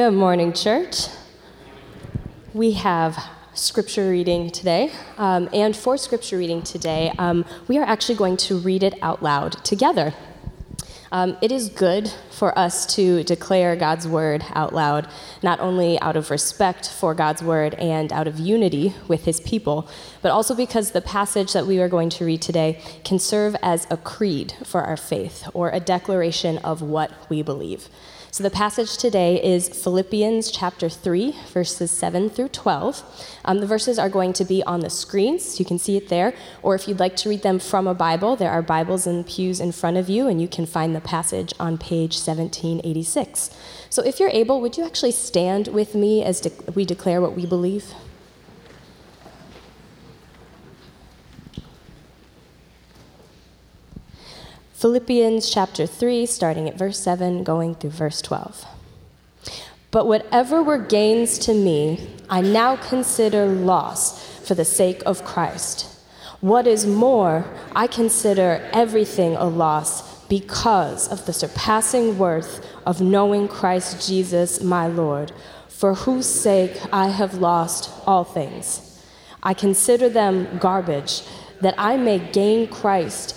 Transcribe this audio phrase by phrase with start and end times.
[0.00, 1.08] Good morning, church.
[2.54, 4.92] We have scripture reading today.
[5.18, 9.22] Um, and for scripture reading today, um, we are actually going to read it out
[9.22, 10.14] loud together.
[11.12, 15.06] Um, it is good for us to declare God's word out loud,
[15.42, 19.86] not only out of respect for God's word and out of unity with his people,
[20.22, 23.86] but also because the passage that we are going to read today can serve as
[23.90, 27.90] a creed for our faith or a declaration of what we believe.
[28.32, 33.02] So the passage today is Philippians chapter 3, verses 7 through 12.
[33.44, 35.44] Um, the verses are going to be on the screens.
[35.44, 36.32] so You can see it there.
[36.62, 39.24] Or if you'd like to read them from a Bible, there are Bibles in the
[39.24, 43.50] pews in front of you, and you can find the passage on page 1786.
[43.90, 47.34] So if you're able, would you actually stand with me as de- we declare what
[47.34, 47.94] we believe?
[54.80, 58.64] Philippians chapter 3, starting at verse 7, going through verse 12.
[59.90, 66.00] But whatever were gains to me, I now consider loss for the sake of Christ.
[66.40, 67.44] What is more,
[67.76, 74.86] I consider everything a loss because of the surpassing worth of knowing Christ Jesus my
[74.86, 75.30] Lord,
[75.68, 79.04] for whose sake I have lost all things.
[79.42, 81.20] I consider them garbage,
[81.60, 83.36] that I may gain Christ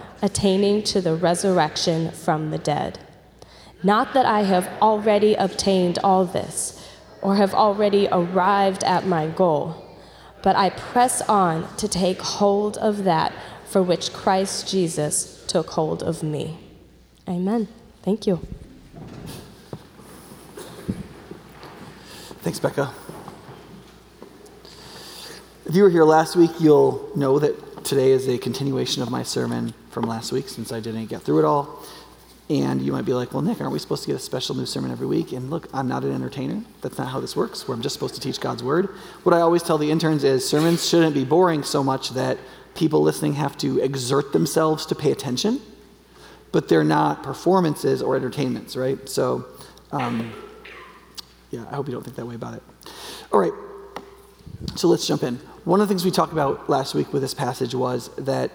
[0.21, 2.99] attaining to the resurrection from the dead.
[3.83, 6.77] Not that I have already obtained all this
[7.21, 9.83] or have already arrived at my goal,
[10.43, 13.33] but I press on to take hold of that
[13.65, 16.57] for which Christ Jesus took hold of me.
[17.27, 17.67] Amen.
[18.03, 18.45] Thank you.
[22.41, 22.91] Thanks, Becca.
[25.65, 27.55] If you were here last week, you'll know that
[27.91, 31.39] today is a continuation of my sermon from last week since I didn't get through
[31.39, 31.83] it all.
[32.49, 34.65] And you might be like, well, Nick, aren't we supposed to get a special new
[34.65, 35.33] sermon every week?
[35.33, 36.63] And look, I'm not an entertainer.
[36.79, 38.85] That's not how this works, where I'm just supposed to teach God's word.
[39.23, 42.37] What I always tell the interns is sermons shouldn't be boring so much that
[42.75, 45.59] people listening have to exert themselves to pay attention,
[46.53, 49.09] but they're not performances or entertainments, right?
[49.09, 49.47] So,
[49.91, 50.31] um,
[51.49, 52.63] yeah, I hope you don't think that way about it.
[53.33, 53.51] All right,
[54.77, 55.41] so let's jump in.
[55.63, 58.51] One of the things we talked about last week with this passage was that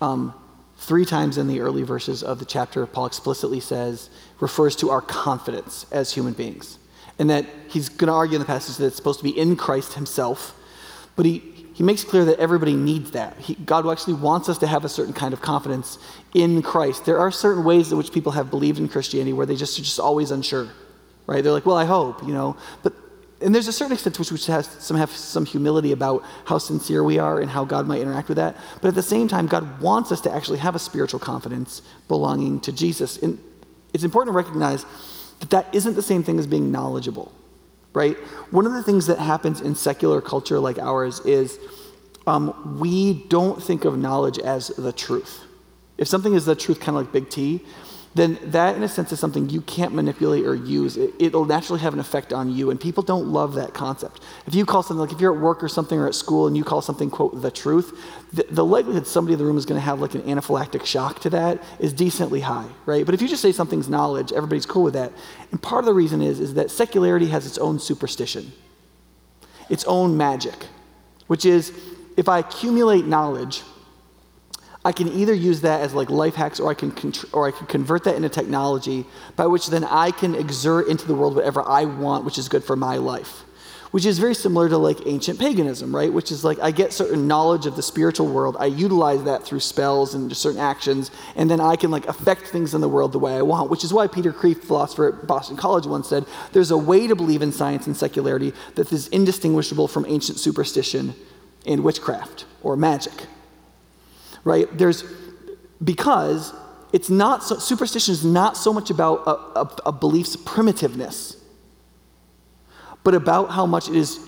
[0.00, 0.34] um,
[0.82, 5.00] Three times in the early verses of the chapter, Paul explicitly says, refers to our
[5.00, 6.76] confidence as human beings.
[7.20, 9.54] And that he's going to argue in the passage that it's supposed to be in
[9.54, 10.58] Christ himself.
[11.14, 11.38] But he,
[11.72, 13.38] he makes clear that everybody needs that.
[13.38, 15.98] He, God actually wants us to have a certain kind of confidence
[16.34, 17.06] in Christ.
[17.06, 19.82] There are certain ways in which people have believed in Christianity where they just are
[19.82, 20.68] just always unsure,
[21.28, 21.44] right?
[21.44, 22.56] They're like, well, I hope, you know.
[22.82, 22.92] But
[23.42, 26.58] and there's a certain extent to which we has some have some humility about how
[26.58, 28.56] sincere we are and how God might interact with that.
[28.80, 32.60] But at the same time, God wants us to actually have a spiritual confidence belonging
[32.60, 33.18] to Jesus.
[33.18, 33.38] And
[33.92, 34.86] it's important to recognize
[35.40, 37.32] that that isn't the same thing as being knowledgeable,
[37.92, 38.16] right?
[38.50, 41.58] One of the things that happens in secular culture like ours is
[42.26, 45.44] um, we don't think of knowledge as the truth.
[45.98, 47.64] If something is the truth, kind of like Big T,
[48.14, 50.98] then that, in a sense, is something you can't manipulate or use.
[50.98, 54.20] It, will naturally have an effect on you, and people don't love that concept.
[54.46, 56.54] If you call something, like if you're at work or something or at school and
[56.54, 57.98] you call something, quote, the truth,
[58.34, 61.20] the, the likelihood somebody in the room is going to have like an anaphylactic shock
[61.20, 63.06] to that is decently high, right?
[63.06, 65.12] But if you just say something's knowledge, everybody's cool with that.
[65.50, 68.52] And part of the reason is, is that secularity has its own superstition,
[69.70, 70.66] its own magic,
[71.28, 71.72] which is
[72.18, 73.62] if I accumulate knowledge,
[74.84, 77.52] I can either use that as like life hacks or I can contr- or I
[77.52, 79.06] can convert that into technology
[79.36, 82.64] by which then I can exert into the world whatever I want which is good
[82.64, 83.44] for my life.
[83.92, 86.10] Which is very similar to like ancient paganism, right?
[86.10, 89.60] Which is like I get certain knowledge of the spiritual world, I utilize that through
[89.60, 93.18] spells and certain actions, and then I can like affect things in the world the
[93.18, 93.70] way I want.
[93.70, 97.14] Which is why Peter Kreeft, philosopher at Boston College, once said, "There's a way to
[97.14, 101.14] believe in science and secularity that is indistinguishable from ancient superstition
[101.66, 103.26] and witchcraft or magic."
[104.44, 104.66] Right?
[104.76, 105.04] There's
[105.82, 106.52] because
[106.92, 111.36] it's not so, superstition is not so much about a, a, a belief's primitiveness,
[113.02, 114.20] but about how much it is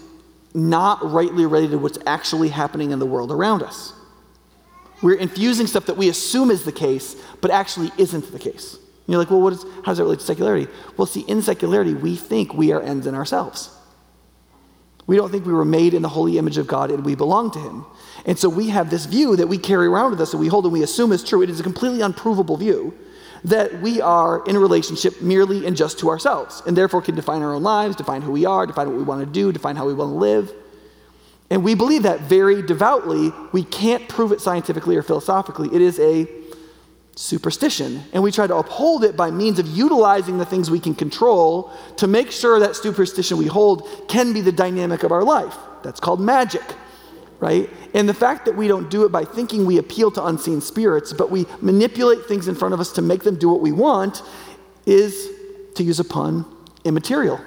[0.54, 3.92] not rightly related to what's actually happening in the world around us.
[5.02, 8.74] We're infusing stuff that we assume is the case, but actually isn't the case.
[8.74, 10.70] And you're like, well, what is, how does that relate to secularity?
[10.96, 13.73] Well, see, in secularity, we think we are ends in ourselves.
[15.06, 17.50] We don't think we were made in the holy image of God and we belong
[17.52, 17.84] to Him.
[18.24, 20.64] And so we have this view that we carry around with us and we hold
[20.64, 21.42] and we assume is true.
[21.42, 22.94] It is a completely unprovable view
[23.44, 27.42] that we are in a relationship merely and just to ourselves and therefore can define
[27.42, 29.86] our own lives, define who we are, define what we want to do, define how
[29.86, 30.50] we want to live.
[31.50, 33.32] And we believe that very devoutly.
[33.52, 35.68] We can't prove it scientifically or philosophically.
[35.74, 36.26] It is a
[37.16, 38.02] superstition.
[38.12, 41.72] And we try to uphold it by means of utilizing the things we can control
[41.96, 45.56] to make sure that superstition we hold can be the dynamic of our life.
[45.82, 46.64] That's called magic,
[47.40, 47.70] right?
[47.92, 51.12] And the fact that we don't do it by thinking we appeal to unseen spirits,
[51.12, 54.22] but we manipulate things in front of us to make them do what we want
[54.86, 55.28] is,
[55.76, 56.44] to use a pun,
[56.84, 57.40] immaterial.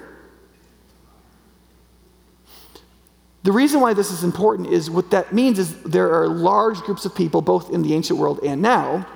[3.42, 7.04] The reason why this is important is what that means is there are large groups
[7.04, 9.06] of people, both in the ancient world and now,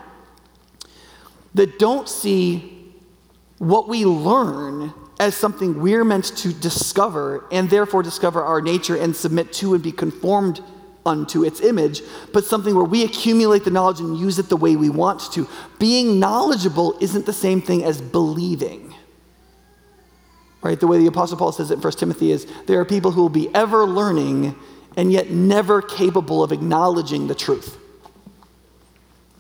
[1.55, 2.93] that don't see
[3.59, 9.15] what we learn as something we're meant to discover and therefore discover our nature and
[9.15, 10.61] submit to and be conformed
[11.05, 12.03] unto its image,
[12.33, 15.49] but something where we accumulate the knowledge and use it the way we want to.
[15.79, 18.95] Being knowledgeable isn't the same thing as believing.
[20.63, 20.79] Right?
[20.79, 23.23] The way the Apostle Paul says it in 1 Timothy is there are people who
[23.23, 24.55] will be ever learning
[24.97, 27.79] and yet never capable of acknowledging the truth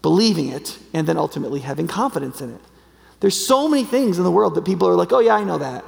[0.02, 2.60] believing it, and then ultimately having confidence in it.
[3.20, 5.58] There's so many things in the world that people are like, oh, yeah, I know
[5.58, 5.84] that.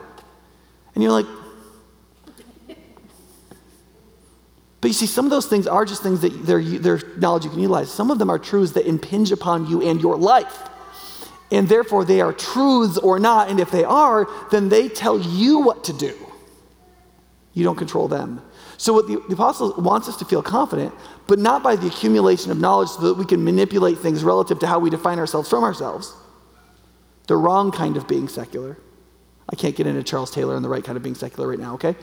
[0.95, 1.27] And you're like,
[4.81, 7.51] but you see, some of those things are just things that they're, they're knowledge you
[7.51, 7.91] can utilize.
[7.91, 10.69] Some of them are truths that impinge upon you and your life.
[11.51, 13.49] And therefore, they are truths or not.
[13.49, 16.15] And if they are, then they tell you what to do.
[17.55, 18.43] You don't control them.
[18.77, 20.93] So, what the, the apostle wants us to feel confident,
[21.27, 24.67] but not by the accumulation of knowledge so that we can manipulate things relative to
[24.67, 26.15] how we define ourselves from ourselves.
[27.27, 28.79] The wrong kind of being secular.
[29.49, 31.75] I can't get into Charles Taylor and the right kind of being secular right now,
[31.75, 31.95] okay?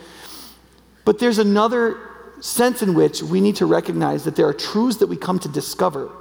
[1.06, 1.98] But there's another
[2.40, 5.50] sense in which we need to recognize that there are truths that we come to
[5.50, 6.12] discover,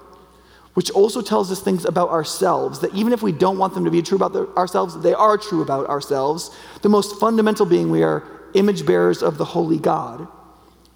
[0.74, 3.90] which also tells us things about ourselves, that even if we don't want them to
[3.90, 6.56] be true about the, ourselves, they are true about ourselves.
[6.82, 8.24] The most fundamental being we are
[8.54, 10.26] image bearers of the holy God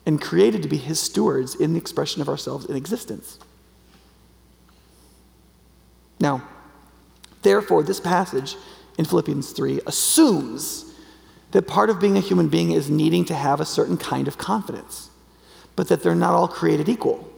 [0.06, 3.38] and created to be his stewards in the expression of ourselves in existence.
[6.20, 6.42] Now,
[7.42, 8.56] therefore, this passage
[8.98, 10.92] in Philippians 3 assumes
[11.52, 14.38] that part of being a human being is needing to have a certain kind of
[14.38, 15.10] confidence,
[15.76, 17.28] but that they're not all created equal.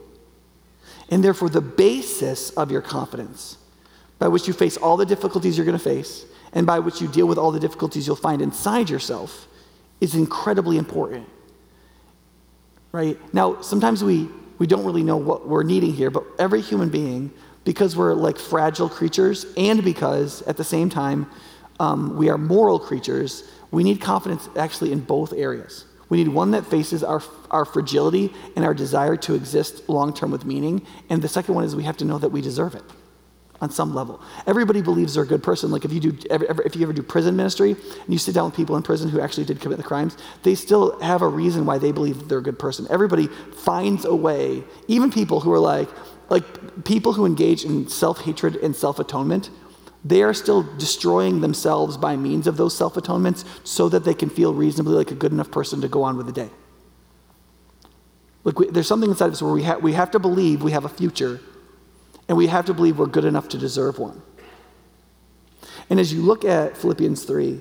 [1.09, 3.59] And therefore, the basis of your confidence,
[4.19, 7.07] by which you face all the difficulties you're going to face, and by which you
[7.07, 9.47] deal with all the difficulties you'll find inside yourself,
[10.01, 11.29] is incredibly important
[12.97, 13.35] right?
[13.35, 17.31] Now, sometimes we, we don't really know what we're needing here, but every human being,
[17.65, 21.31] because we're like fragile creatures and because at the same time
[21.79, 25.85] um, we are moral creatures, we need confidence actually in both areas.
[26.09, 30.31] We need one that faces our, our fragility and our desire to exist long term
[30.31, 30.87] with meaning.
[31.11, 32.85] And the second one is we have to know that we deserve it
[33.61, 34.21] on some level.
[34.47, 35.71] Everybody believes they're a good person.
[35.71, 38.47] Like if you do, ever, if you ever do prison ministry and you sit down
[38.47, 41.67] with people in prison who actually did commit the crimes, they still have a reason
[41.67, 42.87] why they believe they're a good person.
[42.91, 44.63] Everybody finds a way.
[44.89, 45.89] Even people who are like,
[46.29, 49.51] like people who engage in self-hatred and self-atonement,
[50.05, 54.55] they are still destroying themselves by means of those self-atonements so that they can feel
[54.55, 56.51] reasonably like a good enough person to go on with the day.
[58.45, 60.71] Look, we, there's something inside of us where we, ha- we have to believe we
[60.71, 61.41] have a future
[62.29, 64.23] and we have to believe we're good enough to deserve one.
[65.89, 67.61] And as you look at Philippians 3,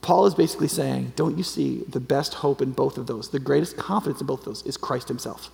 [0.00, 3.30] Paul is basically saying, Don't you see the best hope in both of those?
[3.30, 5.50] The greatest confidence in both of those is Christ himself.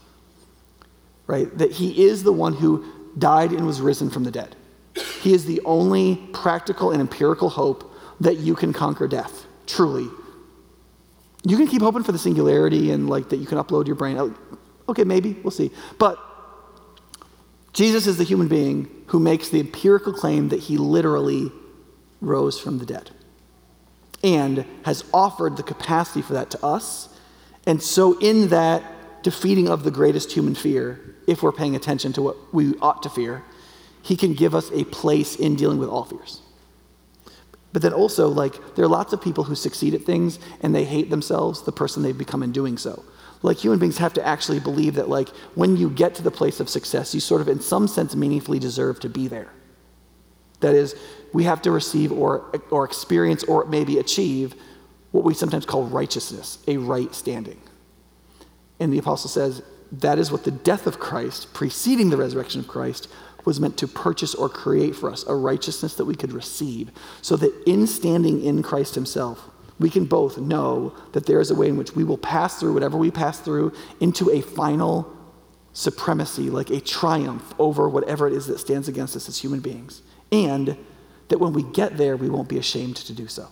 [1.26, 1.56] Right?
[1.56, 2.84] That he is the one who
[3.18, 4.54] died and was risen from the dead.
[5.20, 7.90] He is the only practical and empirical hope
[8.20, 10.08] that you can conquer death, truly.
[11.44, 14.18] You can keep hoping for the singularity and like that you can upload your brain.
[14.18, 14.34] Oh,
[14.88, 15.70] okay, maybe, we'll see.
[15.98, 16.18] But
[17.72, 21.50] Jesus is the human being who makes the empirical claim that he literally
[22.20, 23.10] rose from the dead
[24.22, 27.08] and has offered the capacity for that to us.
[27.66, 32.22] And so, in that defeating of the greatest human fear, if we're paying attention to
[32.22, 33.42] what we ought to fear,
[34.02, 36.40] he can give us a place in dealing with all fears.
[37.72, 40.84] But then also, like, there are lots of people who succeed at things and they
[40.84, 43.02] hate themselves, the person they've become in doing so
[43.42, 46.60] like human beings have to actually believe that like when you get to the place
[46.60, 49.50] of success you sort of in some sense meaningfully deserve to be there.
[50.60, 50.94] That is
[51.32, 54.54] we have to receive or, or experience or maybe achieve
[55.10, 57.60] what we sometimes call righteousness a right standing.
[58.78, 62.68] And the apostle says that is what the death of christ preceding the resurrection of
[62.68, 63.08] christ
[63.44, 66.92] was meant to purchase or create for us a righteousness that we could receive.
[67.22, 69.50] So that in standing in christ himself
[69.82, 72.72] we can both know that there is a way in which we will pass through
[72.72, 75.14] whatever we pass through into a final
[75.72, 80.02] supremacy, like a triumph over whatever it is that stands against us as human beings.
[80.30, 80.76] And
[81.28, 83.48] that when we get there, we won't be ashamed to do so.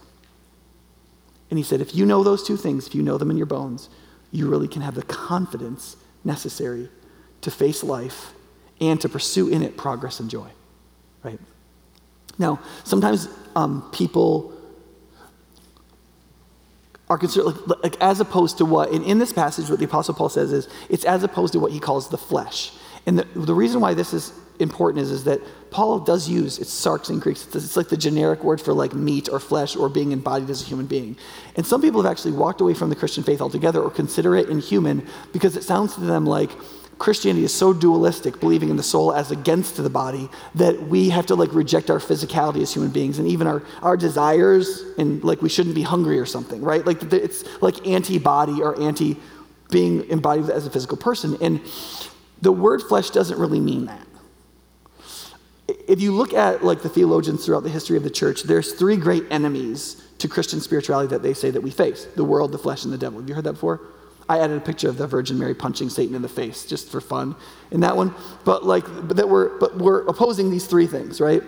[1.48, 3.46] And he said, if you know those two things, if you know them in your
[3.46, 3.88] bones,
[4.30, 6.88] you really can have the confidence necessary
[7.40, 8.32] to face life
[8.80, 10.48] and to pursue in it progress and joy.
[11.22, 11.40] Right?
[12.38, 14.54] Now, sometimes um, people
[17.10, 20.14] are considered like, like, as opposed to what and in this passage what the apostle
[20.14, 22.72] paul says is it's as opposed to what he calls the flesh.
[23.06, 25.40] And the, the reason why this is important is, is that
[25.70, 28.94] paul does use it's sarx in greek it's, it's like the generic word for like
[28.94, 31.16] meat or flesh or being embodied as a human being.
[31.56, 34.48] And some people have actually walked away from the christian faith altogether or consider it
[34.48, 36.50] inhuman because it sounds to them like
[37.00, 41.24] Christianity is so dualistic, believing in the soul as against the body, that we have
[41.26, 45.40] to like reject our physicality as human beings and even our, our desires, and like
[45.40, 46.84] we shouldn't be hungry or something, right?
[46.84, 49.16] Like it's like anti body or anti
[49.70, 51.38] being embodied as a physical person.
[51.40, 51.62] And
[52.42, 54.06] the word flesh doesn't really mean that.
[55.88, 58.98] If you look at like the theologians throughout the history of the church, there's three
[58.98, 62.84] great enemies to Christian spirituality that they say that we face the world, the flesh,
[62.84, 63.20] and the devil.
[63.20, 63.80] Have you heard that before?
[64.30, 67.00] I added a picture of the Virgin Mary punching Satan in the face just for
[67.00, 67.34] fun
[67.72, 68.14] in that one.
[68.44, 71.42] But like, but that we're, but we're opposing these three things, right?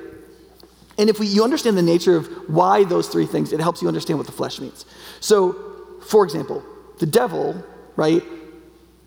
[0.99, 3.87] And if we, you understand the nature of why those three things, it helps you
[3.87, 4.85] understand what the flesh means.
[5.21, 6.65] So, for example,
[6.99, 8.25] the devil, right?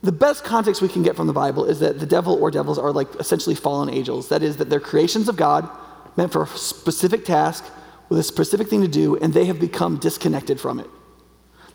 [0.04, 2.80] The best context we can get from the Bible is that the devil or devils
[2.80, 4.30] are like essentially fallen angels.
[4.30, 5.70] That is, that they're creations of God
[6.16, 7.66] meant for a specific task
[8.08, 10.90] with a specific thing to do, and they have become disconnected from it.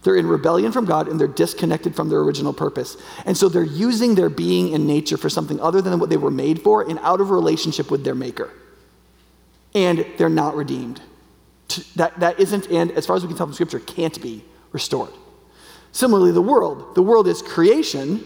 [0.02, 2.96] They're in rebellion from God and they're disconnected from their original purpose.
[3.26, 6.30] And so they're using their being and nature for something other than what they were
[6.30, 8.50] made for and out of relationship with their maker.
[9.74, 11.02] And they're not redeemed.
[11.96, 14.42] That, that isn't, and as far as we can tell from Scripture, can't be
[14.72, 15.12] restored.
[15.92, 16.94] Similarly, the world.
[16.94, 18.24] The world is creation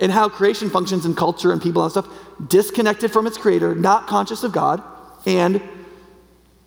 [0.00, 2.08] and how creation functions in culture and people and stuff,
[2.48, 4.82] disconnected from its creator, not conscious of God,
[5.26, 5.62] and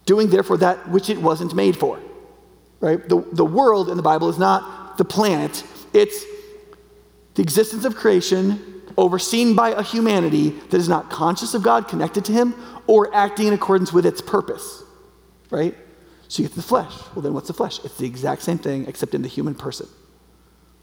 [0.06, 2.00] doing therefore that which it wasn't made for
[2.84, 3.08] right?
[3.08, 5.64] The, the world in the Bible is not the planet,
[5.94, 6.26] it's
[7.36, 12.26] the existence of creation overseen by a humanity that is not conscious of God, connected
[12.26, 12.54] to Him,
[12.86, 14.84] or acting in accordance with its purpose,
[15.50, 15.76] right?
[16.28, 16.94] So you get the flesh.
[17.16, 17.80] Well, then what's the flesh?
[17.86, 19.88] It's the exact same thing, except in the human person.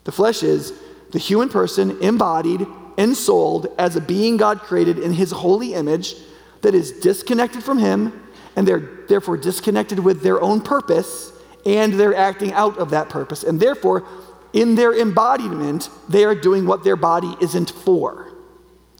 [0.04, 0.72] The flesh is
[1.12, 2.66] the human person embodied
[2.96, 6.14] and souled as a being God created in His holy image
[6.62, 8.26] that is disconnected from Him
[8.56, 11.32] and they're therefore disconnected with their own purpose
[11.66, 13.42] and they're acting out of that purpose.
[13.42, 14.06] And therefore,
[14.52, 18.32] in their embodiment, they are doing what their body isn't for.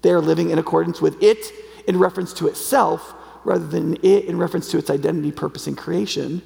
[0.03, 1.53] They are living in accordance with it
[1.87, 3.15] in reference to itself
[3.45, 6.43] rather than it in reference to its identity, purpose, and creation,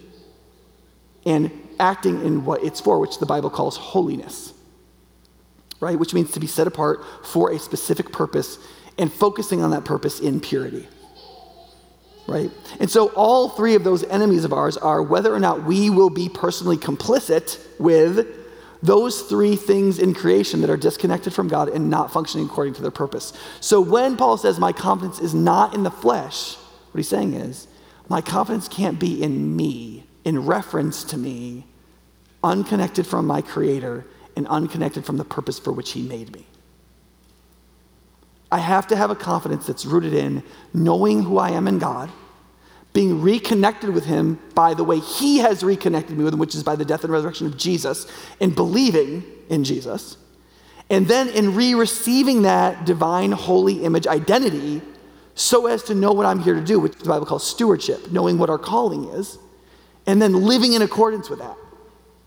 [1.26, 4.52] and acting in what it's for, which the Bible calls holiness,
[5.80, 5.98] right?
[5.98, 8.58] Which means to be set apart for a specific purpose
[8.96, 10.86] and focusing on that purpose in purity
[12.26, 12.50] right?
[12.80, 16.10] And so all three of those enemies of ours are whether or not we will
[16.10, 18.26] be personally complicit with
[18.82, 22.82] those three things in creation that are disconnected from God and not functioning according to
[22.82, 23.32] their purpose.
[23.60, 27.66] So when Paul says, My confidence is not in the flesh, what he's saying is,
[28.08, 31.66] My confidence can't be in me, in reference to me,
[32.42, 36.46] unconnected from my Creator and unconnected from the purpose for which he made me.
[38.54, 42.08] I have to have a confidence that's rooted in knowing who I am in God,
[42.92, 46.62] being reconnected with Him by the way He has reconnected me with Him, which is
[46.62, 48.06] by the death and resurrection of Jesus,
[48.40, 50.18] and believing in Jesus.
[50.88, 54.82] And then in re receiving that divine, holy image identity,
[55.34, 58.38] so as to know what I'm here to do, which the Bible calls stewardship, knowing
[58.38, 59.36] what our calling is,
[60.06, 61.56] and then living in accordance with that,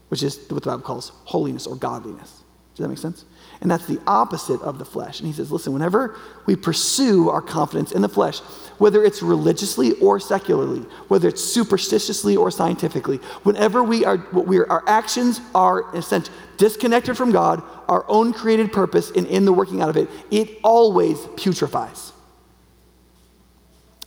[0.10, 2.44] which is what the Bible calls holiness or godliness.
[2.76, 3.24] Does that make sense?
[3.60, 5.20] And that's the opposite of the flesh.
[5.20, 8.40] And he says, listen, whenever we pursue our confidence in the flesh,
[8.78, 14.70] whether it's religiously or secularly, whether it's superstitiously or scientifically, whenever we are, we are,
[14.70, 19.46] our actions are, in a sense, disconnected from God, our own created purpose, and in
[19.46, 22.12] the working out of it, it always putrefies.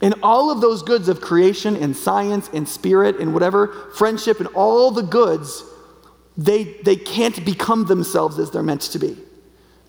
[0.01, 4.49] And all of those goods of creation and science and spirit and whatever, friendship and
[4.55, 5.65] all the goods,
[6.37, 9.19] they, they can't become themselves as they're meant to be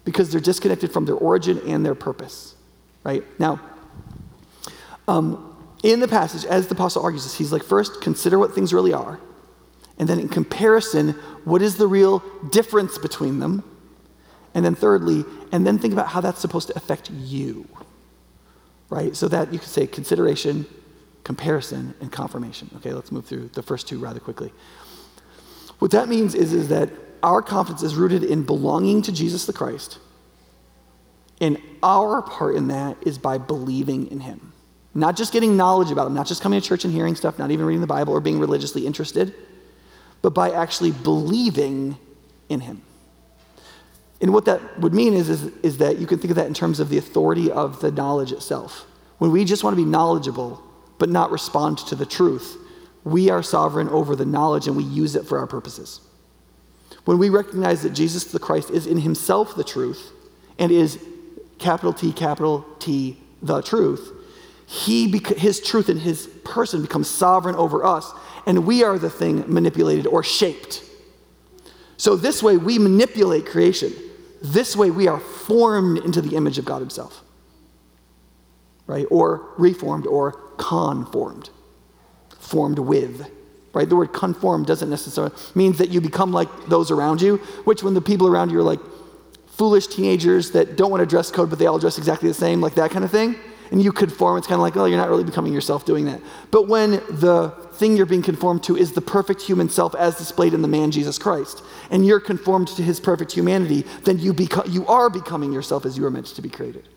[0.04, 2.56] because they're disconnected from their origin and their purpose,
[3.04, 3.24] right?
[3.40, 3.60] Now,
[5.08, 5.48] um,
[5.84, 8.94] in the passage, as the apostle argues this, he's like, first, consider what things really
[8.94, 9.20] are.
[9.98, 11.10] And then, in comparison,
[11.44, 13.64] what is the real difference between them?
[14.54, 17.68] And then, thirdly, and then think about how that's supposed to affect you,
[18.90, 19.16] right?
[19.16, 20.66] So that you could say consideration,
[21.24, 22.70] comparison, and confirmation.
[22.78, 24.52] Okay, let's move through the first two rather quickly.
[25.80, 26.90] What that means is, is that
[27.24, 30.00] our confidence is rooted in belonging to Jesus the Christ.
[31.40, 34.54] And our part in that is by believing in him.
[34.94, 37.50] Not just getting knowledge about him, not just coming to church and hearing stuff, not
[37.52, 39.34] even reading the Bible or being religiously interested,
[40.22, 41.98] but by actually believing
[42.50, 42.82] in him.
[44.22, 46.54] And what that would mean is, is, is that you can think of that in
[46.54, 48.86] terms of the authority of the knowledge itself.
[49.18, 50.62] When we just want to be knowledgeable,
[51.00, 52.58] but not respond to the truth,
[53.04, 56.02] we are sovereign over the knowledge and we use it for our purposes.
[57.06, 60.12] When we recognize that Jesus the Christ is in himself the truth
[60.60, 61.04] and is
[61.58, 64.12] capital T, capital T, the truth,
[64.68, 68.12] he, his truth and his person becomes sovereign over us,
[68.46, 70.84] and we are the thing manipulated or shaped.
[71.98, 73.94] So, this way, we manipulate creation.
[74.42, 77.22] This way, we are formed into the image of God Himself,
[78.88, 79.06] right?
[79.12, 81.52] Or reformed or conformed,
[82.40, 83.30] formed with,
[83.74, 83.88] right?
[83.88, 87.94] The word conform doesn't necessarily means that you become like those around you, which when
[87.94, 88.80] the people around you are like
[89.48, 92.62] foolish teenagers that don't want to dress code, but they all dress exactly the same,
[92.62, 93.36] like that kind of thing,
[93.72, 96.20] and you conform, it's kind of like, oh, you're not really becoming yourself doing that.
[96.52, 100.54] But when the thing you're being conformed to is the perfect human self as displayed
[100.54, 104.72] in the man Jesus Christ, and you're conformed to his perfect humanity, then you, beco-
[104.72, 106.90] you are becoming yourself as you were meant to be created,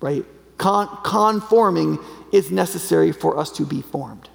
[0.00, 0.24] right?
[0.56, 1.98] Con- conforming
[2.32, 4.28] is necessary for us to be formed?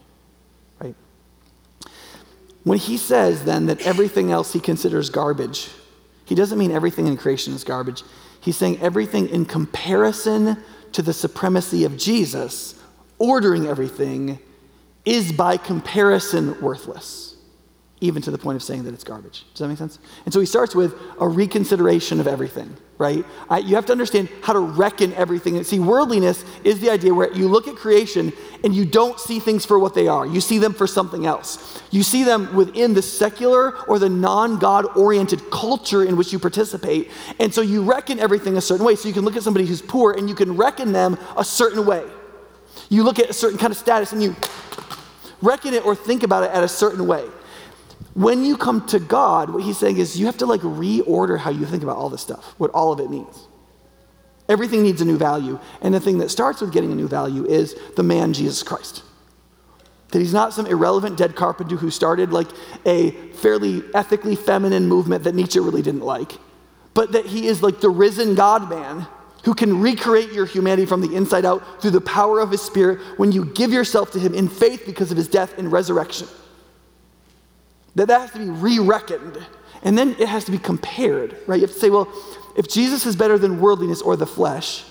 [2.63, 5.70] When he says then that everything else he considers garbage,
[6.25, 8.03] he doesn't mean everything in creation is garbage.
[8.39, 10.58] He's saying everything in comparison
[10.93, 12.79] to the supremacy of Jesus,
[13.20, 14.39] ordering everything,
[15.05, 17.33] is by comparison worthless
[18.02, 19.46] even to the point of saying that it's garbage.
[19.54, 19.98] Does that make sense?
[20.26, 23.24] And so he starts with a reconsideration of everything, right?
[23.50, 25.64] I, you have to understand how to reckon everything.
[25.64, 28.34] See, worldliness is the idea where you look at creation
[28.64, 31.82] and you don't see things for what they are, you see them for something else.
[31.92, 36.40] You see them within the secular or the non God oriented culture in which you
[36.40, 37.10] participate.
[37.40, 38.96] And so you reckon everything a certain way.
[38.96, 41.86] So you can look at somebody who's poor and you can reckon them a certain
[41.86, 42.03] way.
[42.90, 44.36] You look at a certain kind of status and you
[45.42, 47.25] reckon it or think about it at a certain way.
[48.14, 51.50] When you come to God, what he's saying is you have to like reorder how
[51.50, 53.48] you think about all this stuff, what all of it means.
[54.48, 55.60] Everything needs a new value.
[55.82, 59.04] And the thing that starts with getting a new value is the man Jesus Christ.
[60.10, 62.50] That he's not some irrelevant dead carpenter who started like
[62.86, 66.34] a fairly ethically feminine movement that Nietzsche really didn't like,
[66.94, 69.08] but that he is like the risen God man
[69.44, 73.00] who can recreate your humanity from the inside out through the power of his spirit
[73.18, 76.28] when you give yourself to him in faith because of his death and resurrection.
[77.96, 79.46] That that has to be re-reckoned.
[79.84, 81.58] And then it has to be compared, right?
[81.58, 82.12] You have to say, well,
[82.56, 84.84] if Jesus is better than worldliness or the flesh,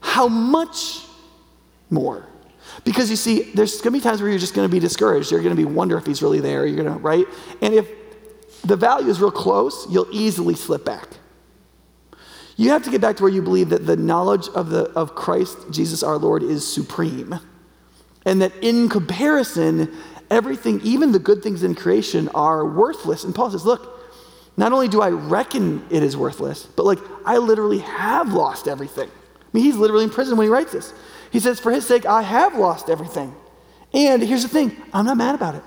[0.00, 1.02] how much
[1.90, 2.26] more?
[2.84, 5.30] Because you see, there's going to be times where you're just going to be discouraged.
[5.30, 6.64] You're going to be wonder if he's really there.
[6.66, 7.26] You're going to, right?
[7.60, 7.88] And if
[8.62, 11.08] the value is real close, you'll easily slip back.
[12.56, 15.14] You have to get back to where you believe that the knowledge of, the, of
[15.14, 17.38] Christ, Jesus our Lord, is supreme.
[18.26, 19.96] And that in comparison,
[20.30, 23.24] everything, even the good things in creation, are worthless.
[23.24, 23.98] And Paul says, Look,
[24.56, 29.08] not only do I reckon it is worthless, but like I literally have lost everything.
[29.08, 30.92] I mean, he's literally in prison when he writes this.
[31.30, 33.34] He says, For his sake, I have lost everything.
[33.92, 35.64] And here's the thing I'm not mad about it.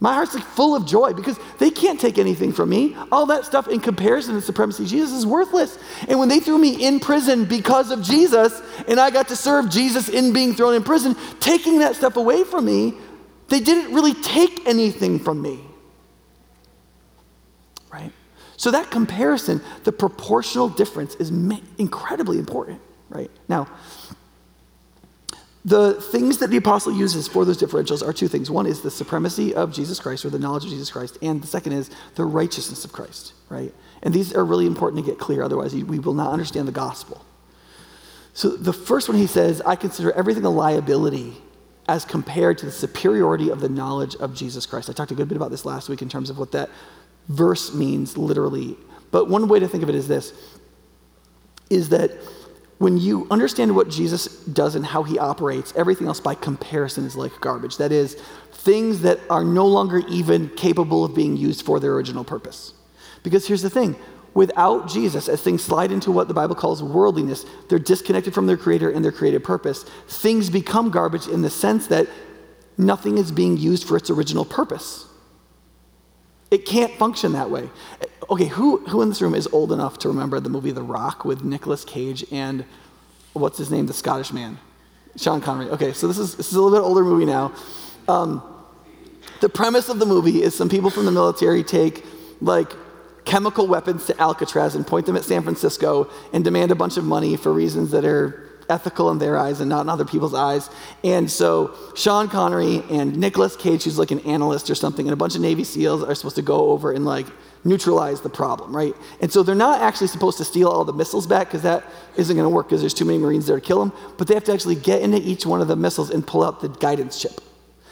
[0.00, 2.94] My heart's like full of joy because they can't take anything from me.
[3.10, 5.78] All that stuff in comparison to supremacy Jesus is worthless.
[6.08, 9.70] And when they threw me in prison because of Jesus, and I got to serve
[9.70, 12.94] Jesus in being thrown in prison, taking that stuff away from me
[13.48, 15.60] they didn't really take anything from me.
[17.92, 18.12] Right?
[18.56, 21.30] So that comparison, the proportional difference is
[21.78, 23.30] incredibly important, right?
[23.48, 23.68] Now,
[25.64, 28.50] the things that the apostle uses for those differentials are two things.
[28.50, 31.46] One is the supremacy of Jesus Christ or the knowledge of Jesus Christ, and the
[31.46, 33.72] second is the righteousness of Christ, right?
[34.02, 37.24] And these are really important to get clear, otherwise, we will not understand the gospel.
[38.34, 41.36] So the first one he says, I consider everything a liability
[41.88, 44.88] as compared to the superiority of the knowledge of Jesus Christ.
[44.88, 46.70] I talked a good bit about this last week in terms of what that
[47.28, 48.76] verse means literally.
[49.10, 50.32] But one way to think of it is this
[51.70, 52.10] is that
[52.78, 57.16] when you understand what Jesus does and how he operates, everything else by comparison is
[57.16, 57.78] like garbage.
[57.78, 58.14] That is,
[58.52, 62.74] things that are no longer even capable of being used for their original purpose.
[63.22, 63.96] Because here's the thing
[64.34, 68.56] without Jesus, as things slide into what the Bible calls worldliness, they're disconnected from their
[68.56, 69.84] creator and their created purpose.
[70.08, 72.08] Things become garbage in the sense that
[72.76, 75.06] nothing is being used for its original purpose.
[76.50, 77.70] It can't function that way.
[78.28, 81.24] Okay, who, who in this room is old enough to remember the movie The Rock
[81.24, 82.64] with Nicolas Cage and
[83.32, 84.58] what's his name, the Scottish man?
[85.16, 85.70] Sean Connery.
[85.70, 87.52] Okay, so this is, this is a little bit older movie now.
[88.08, 88.42] Um,
[89.40, 92.04] the premise of the movie is some people from the military take
[92.40, 92.72] like
[93.24, 97.04] chemical weapons to Alcatraz and point them at San Francisco and demand a bunch of
[97.04, 100.70] money for reasons that are ethical in their eyes and not in other people's eyes.
[101.02, 105.16] And so Sean Connery and Nicolas Cage, who's like an analyst or something, and a
[105.16, 107.26] bunch of Navy SEALs are supposed to go over and like
[107.64, 108.94] neutralize the problem, right?
[109.20, 111.84] And so they're not actually supposed to steal all the missiles back because that
[112.16, 113.92] isn't going to work because there's too many Marines there to kill them.
[114.18, 116.60] But they have to actually get into each one of the missiles and pull out
[116.60, 117.40] the guidance chip.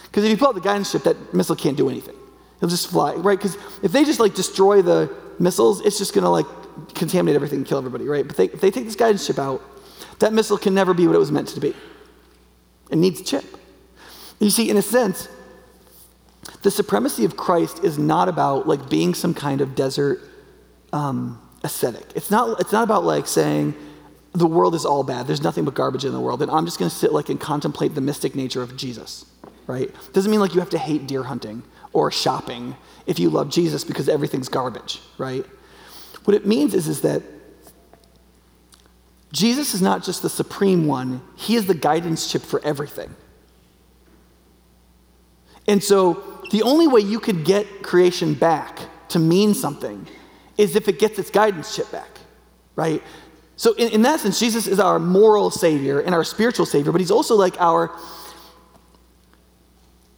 [0.04, 2.16] Because if you pull out the guidance chip, that missile can't do anything.
[2.58, 3.38] It'll just fly, right?
[3.38, 6.46] Because if they just like destroy the missiles, it's just going to like
[6.94, 8.26] contaminate everything and kill everybody, right?
[8.26, 9.62] But they, if they take this guidance chip out,
[10.18, 11.74] that missile can never be what it was meant to be.
[12.90, 13.44] It needs a chip.
[14.38, 15.28] You see, in a sense,
[16.62, 20.20] the supremacy of Christ is not about like being some kind of desert
[20.92, 22.04] um, ascetic.
[22.14, 23.74] It's not, it's not about like saying
[24.32, 25.26] the world is all bad.
[25.26, 26.42] There's nothing but garbage in the world.
[26.42, 29.26] And I'm just going to sit like and contemplate the mystic nature of Jesus,
[29.66, 29.90] right?
[30.12, 31.62] Doesn't mean like you have to hate deer hunting
[31.92, 32.76] or shopping
[33.06, 35.44] if you love Jesus because everything's garbage, right?
[36.24, 37.22] What it means is, is that
[39.32, 43.14] Jesus is not just the supreme one, he is the guidance chip for everything.
[45.66, 50.06] And so the only way you could get creation back to mean something
[50.58, 52.10] is if it gets its guidance chip back,
[52.76, 53.02] right?
[53.56, 57.00] So, in, in that sense, Jesus is our moral savior and our spiritual savior, but
[57.00, 57.90] he's also like our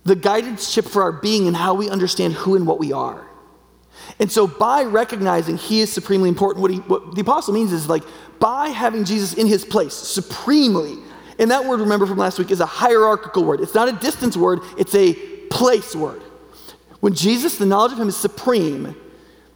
[0.05, 3.27] the guidance chip for our being and how we understand who and what we are.
[4.19, 7.88] And so, by recognizing he is supremely important, what, he, what the apostle means is
[7.88, 8.03] like
[8.38, 10.99] by having Jesus in his place supremely.
[11.38, 13.61] And that word, remember from last week, is a hierarchical word.
[13.61, 15.14] It's not a distance word, it's a
[15.49, 16.23] place word.
[17.01, 18.97] When Jesus, the knowledge of him is supreme,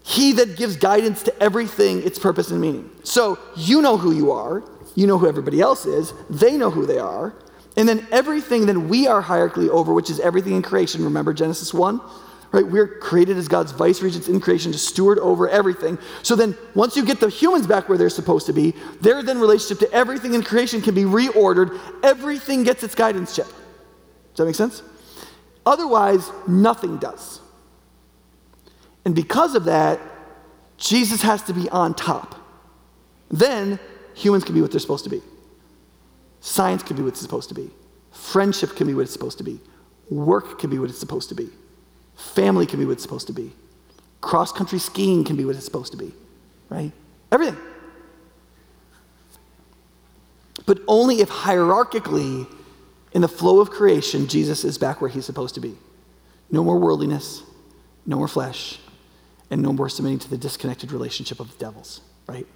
[0.02, 2.90] he that gives guidance to everything, its purpose and meaning.
[3.04, 6.87] So you know who you are, you know who everybody else is, they know who
[6.87, 7.34] they are.
[7.78, 11.72] And then everything that we are hierarchically over, which is everything in creation, remember Genesis
[11.72, 12.00] 1?
[12.50, 12.66] Right?
[12.66, 15.96] We're created as God's vice regents in creation to steward over everything.
[16.24, 19.38] So then, once you get the humans back where they're supposed to be, their then
[19.38, 21.78] relationship to everything in creation can be reordered.
[22.02, 23.46] Everything gets its guidance chip.
[23.46, 24.82] Does that make sense?
[25.64, 27.40] Otherwise, nothing does.
[29.04, 30.00] And because of that,
[30.78, 32.34] Jesus has to be on top.
[33.30, 33.78] Then
[34.14, 35.22] humans can be what they're supposed to be.
[36.40, 37.70] Science can be what it's supposed to be.
[38.12, 39.61] Friendship can be what it's supposed to be.
[40.11, 41.48] Work can be what it's supposed to be.
[42.16, 43.53] Family can be what it's supposed to be.
[44.20, 46.12] Cross country skiing can be what it's supposed to be,
[46.68, 46.92] right?
[47.31, 47.57] Everything.
[50.66, 52.46] But only if hierarchically,
[53.12, 55.77] in the flow of creation, Jesus is back where he's supposed to be.
[56.51, 57.42] No more worldliness,
[58.05, 58.79] no more flesh,
[59.51, 62.46] and no more submitting to the disconnected relationship of the devils, right?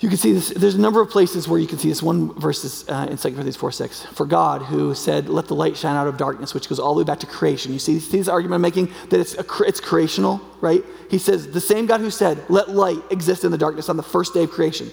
[0.00, 2.02] You can see this, there's a number of places where you can see this.
[2.02, 4.02] One verse is uh, in 2 Corinthians 4 6.
[4.06, 6.98] For God, who said, Let the light shine out of darkness, which goes all the
[6.98, 7.72] way back to creation.
[7.72, 10.82] You see, see this argument I'm making that it's, a, it's creational, right?
[11.10, 14.02] He says, The same God who said, Let light exist in the darkness on the
[14.02, 14.90] first day of creation,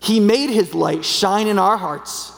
[0.00, 2.32] he made his light shine in our hearts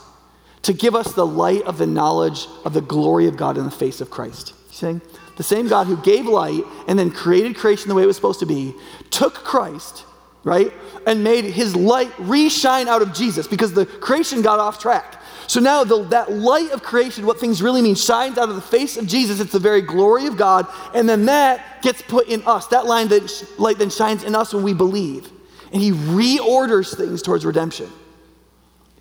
[0.63, 3.71] to give us the light of the knowledge of the glory of God in the
[3.71, 4.55] face of Christ.
[4.71, 5.03] You saying?
[5.37, 8.41] The same God who gave light and then created creation the way it was supposed
[8.41, 8.75] to be,
[9.11, 10.05] took Christ
[10.44, 10.72] right?
[11.07, 15.22] And made his light re-shine out of Jesus because the creation got off track.
[15.46, 18.61] So now the, that light of creation, what things really mean, shines out of the
[18.61, 19.40] face of Jesus.
[19.40, 20.66] It's the very glory of God.
[20.94, 22.68] And then that gets put in us.
[22.68, 25.29] That line that light then shines in us when we believe.
[25.72, 27.90] And he reorders things towards redemption.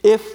[0.01, 0.25] If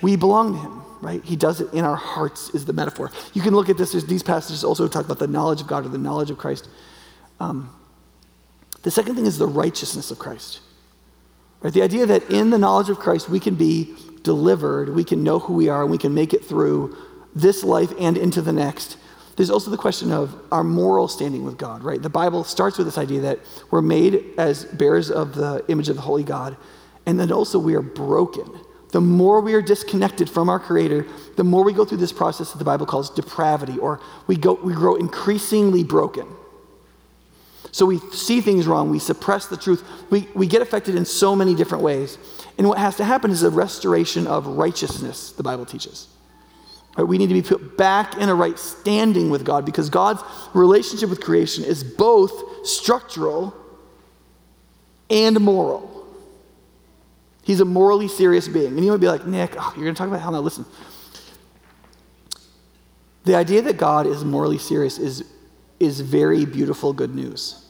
[0.00, 1.24] we belong to him, right?
[1.24, 3.10] He does it in our hearts, is the metaphor.
[3.32, 3.94] You can look at this.
[3.94, 6.68] As these passages also talk about the knowledge of God or the knowledge of Christ.
[7.40, 7.74] Um,
[8.82, 10.60] the second thing is the righteousness of Christ.
[11.60, 11.72] Right?
[11.72, 15.38] The idea that in the knowledge of Christ we can be delivered, we can know
[15.38, 16.96] who we are, and we can make it through
[17.34, 18.96] this life and into the next.
[19.36, 22.02] There's also the question of our moral standing with God, right?
[22.02, 23.38] The Bible starts with this idea that
[23.70, 26.56] we're made as bearers of the image of the Holy God,
[27.06, 28.44] and then also we are broken.
[28.90, 32.52] The more we are disconnected from our Creator, the more we go through this process
[32.52, 36.26] that the Bible calls depravity, or we, go, we grow increasingly broken.
[37.72, 41.36] So we see things wrong, we suppress the truth, we, we get affected in so
[41.36, 42.18] many different ways.
[42.58, 46.08] And what has to happen is a restoration of righteousness, the Bible teaches.
[46.96, 47.04] Right?
[47.04, 51.10] We need to be put back in a right standing with God because God's relationship
[51.10, 53.54] with creation is both structural
[55.08, 55.88] and moral.
[57.42, 58.76] He's a morally serious being.
[58.76, 60.40] And you might be like, Nick, oh, you're going to talk about hell now.
[60.40, 60.64] Listen.
[63.24, 65.24] The idea that God is morally serious is
[65.80, 67.66] is very beautiful good news.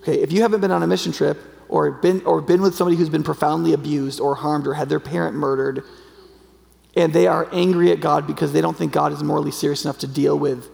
[0.00, 2.96] Okay, if you haven't been on a mission trip or been, or been with somebody
[2.96, 5.84] who's been profoundly abused or harmed or had their parent murdered,
[6.96, 9.98] And they are angry at God because they don't think God is morally serious enough
[9.98, 10.66] to deal with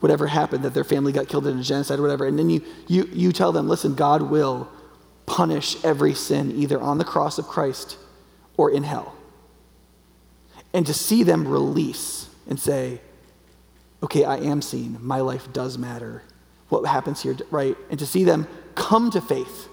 [0.00, 2.26] whatever happened, that their family got killed in a genocide or whatever.
[2.26, 4.68] And then you, you, you tell them, listen, God will
[5.24, 7.96] punish every sin either on the cross of Christ
[8.56, 9.14] or in hell.
[10.74, 13.00] And to see them release and say,
[14.02, 14.98] okay, I am seen.
[15.00, 16.22] My life does matter.
[16.68, 17.76] What happens here, right?
[17.90, 19.68] And to see them come to faith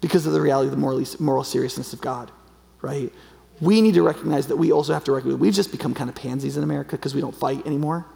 [0.00, 2.30] because of the reality of the moral, moral seriousness of God,
[2.80, 3.12] right?
[3.60, 6.16] We need to recognize that we also have to recognize we've just become kind of
[6.16, 8.06] pansies in America because we don't fight anymore,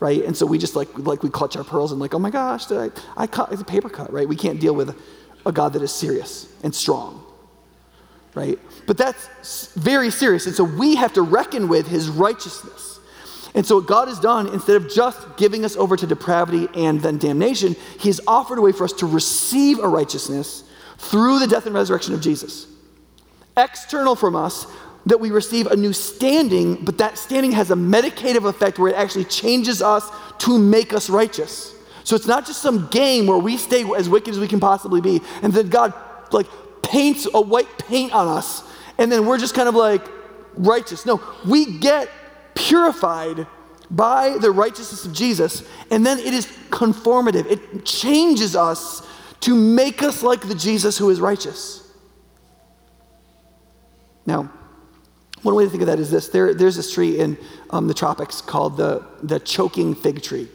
[0.00, 0.24] right?
[0.24, 2.70] And so we just like, like we clutch our pearls and like, oh my gosh,
[2.70, 4.26] I, I cut, it's a paper cut, right?
[4.26, 4.96] We can't deal with
[5.44, 7.24] a God that is serious and strong,
[8.34, 8.58] right?
[8.86, 10.46] But that's very serious.
[10.46, 12.87] And so we have to reckon with his righteousness.
[13.54, 17.00] And so, what God has done, instead of just giving us over to depravity and
[17.00, 20.64] then damnation, He has offered a way for us to receive a righteousness
[20.98, 22.66] through the death and resurrection of Jesus.
[23.56, 24.66] External from us,
[25.06, 28.96] that we receive a new standing, but that standing has a medicative effect where it
[28.96, 30.08] actually changes us
[30.38, 31.74] to make us righteous.
[32.04, 35.00] So it's not just some game where we stay as wicked as we can possibly
[35.00, 35.94] be, and then God
[36.30, 36.46] like
[36.82, 38.62] paints a white paint on us,
[38.98, 40.06] and then we're just kind of like
[40.56, 41.06] righteous.
[41.06, 42.10] No, we get
[42.58, 43.46] purified
[43.90, 47.46] by the righteousness of Jesus, and then it is conformative.
[47.46, 49.06] It changes us
[49.40, 51.90] to make us like the Jesus who is righteous.
[54.26, 54.52] Now,
[55.42, 57.38] one way to think of that is this there, there's this tree in
[57.70, 60.48] um, the tropics called the, the choking fig tree.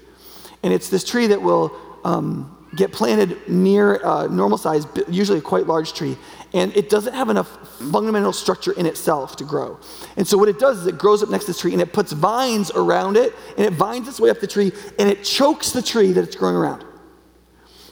[0.62, 5.42] And it's this tree that will um, get planted near uh, normal size, usually a
[5.42, 6.18] quite large tree,
[6.54, 9.80] and it doesn't have enough fundamental structure in itself to grow.
[10.18, 11.94] And so what it does is it grows up next to the tree and it
[11.94, 15.72] puts vines around it, and it vines its way up the tree, and it chokes
[15.72, 16.86] the tree that it's growing around.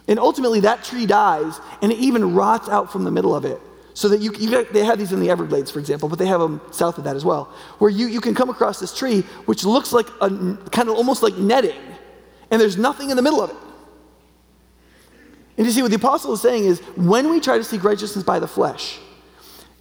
[0.08, 3.60] And ultimately, that tree dies, and it even rots out from the middle of it.
[3.94, 6.40] So that you, you they have these in the Everglades, for example, but they have
[6.40, 9.64] them south of that as well, where you, you can come across this tree, which
[9.64, 10.30] looks like a
[10.72, 11.80] kind of almost like netting,
[12.50, 13.56] and there's nothing in the middle of it.
[15.62, 18.24] And you see, what the apostle is saying is when we try to seek righteousness
[18.24, 18.98] by the flesh,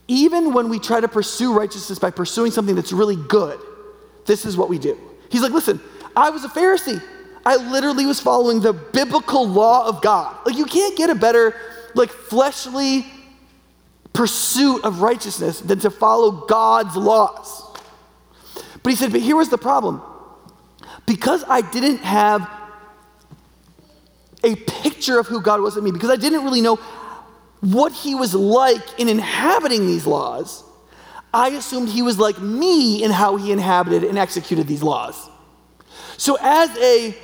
[0.09, 3.59] even when we try to pursue righteousness by pursuing something that's really good,
[4.27, 5.01] this is what we do.
[5.31, 5.81] He's like, listen,
[6.15, 7.03] I was a Pharisee.
[7.47, 10.37] I literally was following the biblical law of God.
[10.45, 11.57] Like, you can't get a better,
[11.95, 13.07] like, fleshly
[14.13, 17.75] pursuit of righteousness than to follow God's laws.
[18.83, 20.03] But he said, but here was the problem.
[21.07, 22.60] Because I didn't have
[24.43, 26.77] a picture of who God was in me because I didn't really know
[27.61, 30.65] what he was like in inhabiting these laws.
[31.33, 35.29] I assumed he was like me in how he inhabited and executed these laws.
[36.17, 37.17] So, as a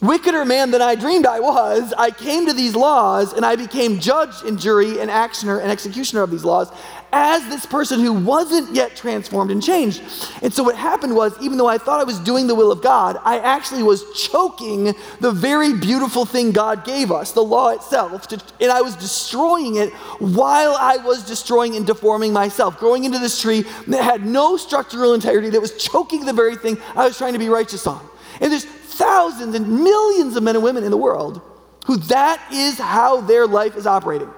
[0.00, 3.98] wickeder man than I dreamed I was, I came to these laws and I became
[3.98, 6.70] judge and jury and actioner and executioner of these laws
[7.12, 10.02] as this person who wasn't yet transformed and changed.
[10.42, 12.82] And so what happened was, even though I thought I was doing the will of
[12.82, 18.28] God, I actually was choking the very beautiful thing God gave us, the law itself,
[18.28, 23.18] to, and I was destroying it while I was destroying and deforming myself, growing into
[23.18, 27.16] this tree that had no structural integrity, that was choking the very thing I was
[27.16, 28.06] trying to be righteous on.
[28.40, 31.40] And there's thousands and millions of men and women in the world
[31.86, 34.30] who that is how their life is operating.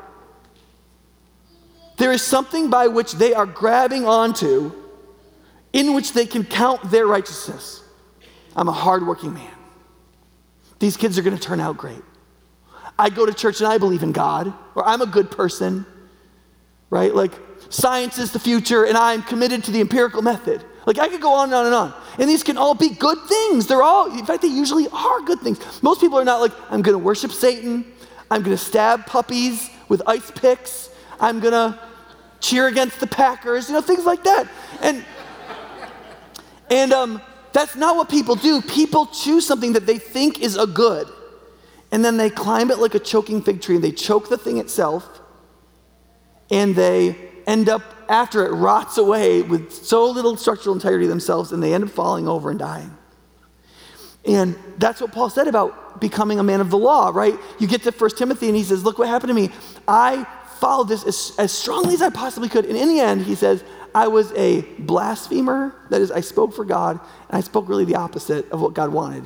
[1.99, 4.73] There is something by which they are grabbing onto
[5.73, 7.83] in which they can count their righteousness.
[8.57, 9.55] I'm a hardworking man.
[10.79, 12.03] These kids are going to turn out great.
[12.99, 15.87] I go to church and I believe in God, or I'm a good person,
[16.91, 17.15] right?
[17.15, 17.33] Like,
[17.69, 20.65] science is the future and I'm committed to the empirical method.
[20.87, 21.95] Like, I could go on and on and on.
[22.19, 23.67] And these can all be good things.
[23.67, 25.83] They're all, in fact, they usually are good things.
[25.83, 27.85] Most people are not like, I'm going to worship Satan.
[28.31, 30.91] I'm going to stab puppies with ice picks.
[31.21, 31.79] I'm going to
[32.41, 34.49] cheer against the Packers, you know, things like that.
[34.81, 35.05] And,
[36.71, 37.23] and um,
[37.53, 38.63] that's not what people do.
[38.63, 41.09] People choose something that they think is a good,
[41.91, 44.59] and then they climb it like a choking fig tree, and they choke the thing
[44.59, 45.21] itself,
[46.51, 51.63] and they end up, after it rots away with so little structural integrity themselves, and
[51.63, 52.97] they end up falling over and dying.
[54.25, 57.35] And that's what Paul said about becoming a man of the law, right?
[57.59, 59.51] You get to 1 Timothy and he says, Look what happened to me.
[59.87, 60.27] I
[60.59, 62.65] followed this as, as strongly as I possibly could.
[62.65, 65.75] And in the end, he says, I was a blasphemer.
[65.91, 68.93] That is, I spoke for God, and I spoke really the opposite of what God
[68.93, 69.25] wanted.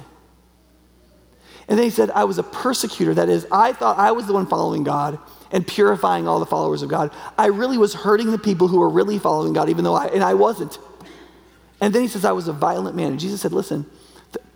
[1.68, 3.14] And then he said, I was a persecutor.
[3.14, 5.18] That is, I thought I was the one following God
[5.51, 7.12] and purifying all the followers of God.
[7.38, 10.23] I really was hurting the people who were really following God, even though I, and
[10.23, 10.79] I wasn't.
[11.81, 13.12] And then he says, I was a violent man.
[13.12, 13.87] And Jesus said, Listen,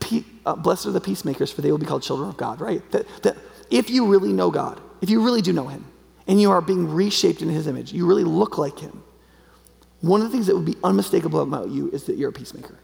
[0.01, 2.89] pe- uh, blessed are the peacemakers, for they will be called children of God, right?
[2.93, 3.37] That, that
[3.71, 5.85] if you really know God, if you really do know him,
[6.27, 7.93] and you are being reshaped in his image.
[7.93, 9.03] You really look like him.
[10.01, 12.79] one of the things that would be unmistakable about you is that you're a peacemaker.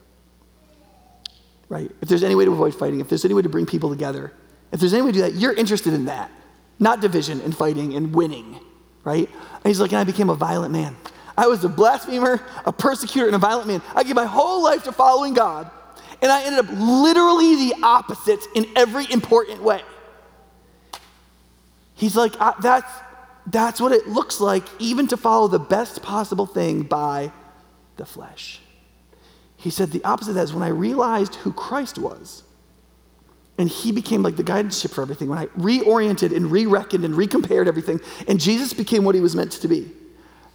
[1.68, 1.90] Right?
[2.00, 4.33] If there's any way to avoid fighting, if there's any way to bring people together,
[4.72, 6.31] if there's any way to do that, you're interested in that,
[6.78, 8.59] not division and fighting and winning.
[9.05, 9.28] Right?
[9.28, 10.96] And he's like, and I became a violent man.
[11.37, 13.83] I was a blasphemer, a persecutor, and a violent man.
[13.94, 15.70] I gave my whole life to following God,
[16.20, 19.83] and I ended up literally the opposite in every important way.
[21.94, 22.90] He's like, that's,
[23.46, 27.33] that's what it looks like, even to follow the best possible thing by
[27.96, 28.61] the flesh.
[29.57, 32.42] He said the opposite of that is when I realized who Christ was,
[33.59, 37.05] and he became like the guidance ship for everything, when I reoriented and re reckoned
[37.05, 39.90] and recompared everything, and Jesus became what he was meant to be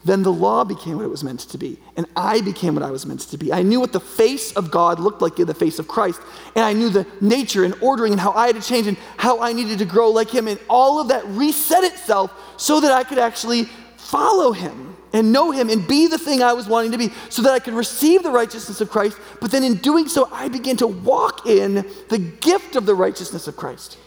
[0.07, 2.91] then the law became what it was meant to be, and I became what I
[2.91, 3.51] was meant to be.
[3.51, 6.21] I knew what the face of God looked like in the face of Christ,
[6.55, 9.41] and I knew the nature and ordering and how I had to change and how
[9.41, 13.03] I needed to grow like Him, and all of that reset itself so that I
[13.03, 13.65] could actually
[13.97, 17.41] follow Him and know Him and be the thing I was wanting to be, so
[17.41, 19.17] that I could receive the righteousness of Christ.
[19.41, 23.47] But then in doing so, I began to walk in the gift of the righteousness
[23.47, 23.97] of Christ.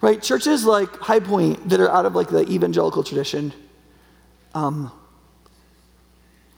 [0.00, 0.22] Right?
[0.22, 3.52] Churches like High Point that are out of like the evangelical tradition
[4.56, 4.90] um,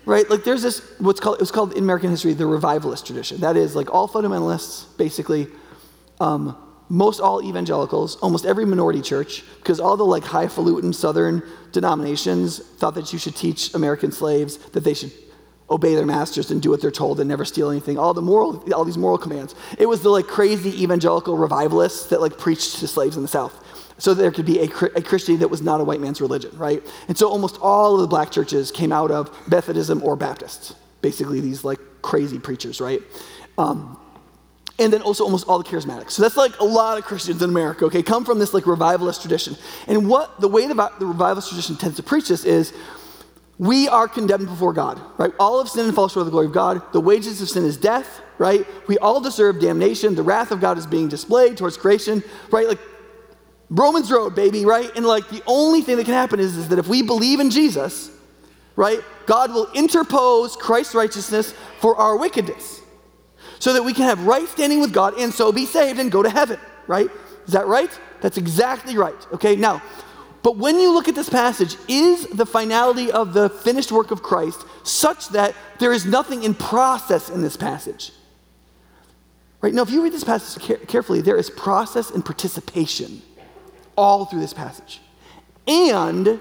[0.07, 0.31] right?
[0.31, 3.41] Like there's this what's called it's called in American history the revivalist tradition.
[3.41, 5.49] That is like all fundamentalists, basically,
[6.21, 6.57] um,
[6.89, 12.95] most all evangelicals, almost every minority church, because all the like highfalutin southern denominations thought
[12.95, 15.13] that you should teach American slaves that they should
[15.69, 17.99] obey their masters and do what they're told and never steal anything.
[17.99, 19.55] All the moral, all these moral commands.
[19.77, 23.68] It was the like crazy evangelical revivalists that like preached to slaves in the South
[23.99, 26.83] so there could be a, a, Christianity that was not a white man's religion, right?
[27.09, 31.41] And so almost all of the black churches came out of Methodism or Baptists, basically
[31.41, 33.03] these like crazy preachers, right?
[33.59, 33.99] Um,
[34.79, 36.13] and then also almost all the charismatics.
[36.13, 39.21] So that's like a lot of Christians in America, okay, come from this like revivalist
[39.21, 39.57] tradition.
[39.89, 42.73] And what the way the, the revivalist tradition tends to preach this is
[43.59, 45.33] we are condemned before God, right?
[45.41, 46.81] All of sin and fall short of the glory of God.
[46.93, 48.65] The wages of sin is death, right?
[48.87, 50.15] We all deserve damnation.
[50.15, 52.69] The wrath of God is being displayed towards creation, right?
[52.69, 52.79] Like
[53.71, 54.91] Romans Road, baby, right?
[54.97, 57.51] And like the only thing that can happen is, is that if we believe in
[57.51, 58.11] Jesus,
[58.77, 62.81] right, God will interpose Christ's righteousness for our wickedness
[63.59, 66.23] so that we can have right standing with God and so be saved and go
[66.23, 67.11] to heaven, right?
[67.47, 67.91] Is that right?
[68.21, 69.27] That's exactly right.
[69.33, 69.83] Okay, now,
[70.43, 74.23] but when you look at this passage, is the finality of the finished work of
[74.23, 78.13] Christ such that there is nothing in process in this passage?
[79.61, 79.75] Right?
[79.75, 83.23] Now, if you read this passage carefully, there is process and participation
[83.99, 85.01] all through this passage.
[85.67, 86.41] And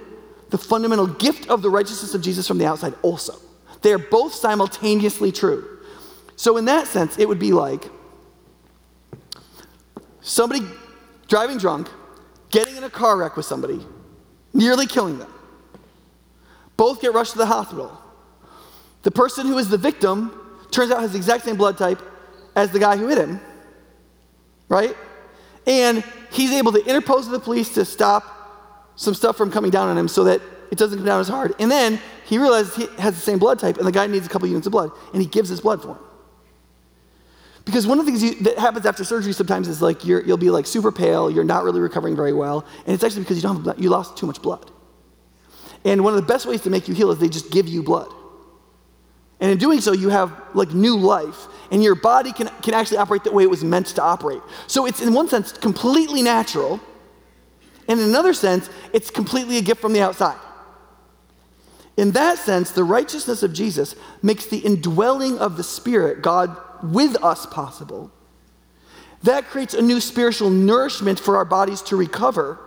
[0.50, 3.34] the fundamental gift of the righteousness of Jesus from the outside also.
[3.82, 5.80] They are both simultaneously true.
[6.36, 7.90] So, in that sense, it would be like
[10.22, 10.62] somebody
[11.28, 11.90] driving drunk,
[12.52, 13.86] getting in a car wreck with somebody,
[14.54, 15.34] nearly killing them.
[16.78, 18.00] Both get rushed to the hospital.
[19.02, 22.02] The person who is the victim turns out has the exact same blood type
[22.56, 23.40] as the guy who hit him,
[24.70, 24.96] right?
[25.68, 29.90] And he's able to interpose with the police to stop some stuff from coming down
[29.90, 31.54] on him so that it doesn't come down as hard.
[31.60, 34.30] And then he realizes he has the same blood type, and the guy needs a
[34.30, 35.98] couple units of blood, and he gives his blood for him.
[37.64, 40.38] Because one of the things you, that happens after surgery sometimes is like you will
[40.38, 43.44] be like super pale, you're not really recovering very well, and it's actually because you
[43.44, 44.72] don't have you lost too much blood.
[45.84, 47.84] And one of the best ways to make you heal is they just give you
[47.84, 48.12] blood.
[49.40, 52.98] And in doing so, you have like new life, and your body can, can actually
[52.98, 54.42] operate the way it was meant to operate.
[54.68, 56.80] So it's, in one sense, completely natural,
[57.88, 60.38] and in another sense, it's completely a gift from the outside.
[61.96, 67.22] In that sense, the righteousness of Jesus makes the indwelling of the Spirit, God with
[67.24, 68.12] us, possible.
[69.24, 72.60] That creates a new spiritual nourishment for our bodies to recover.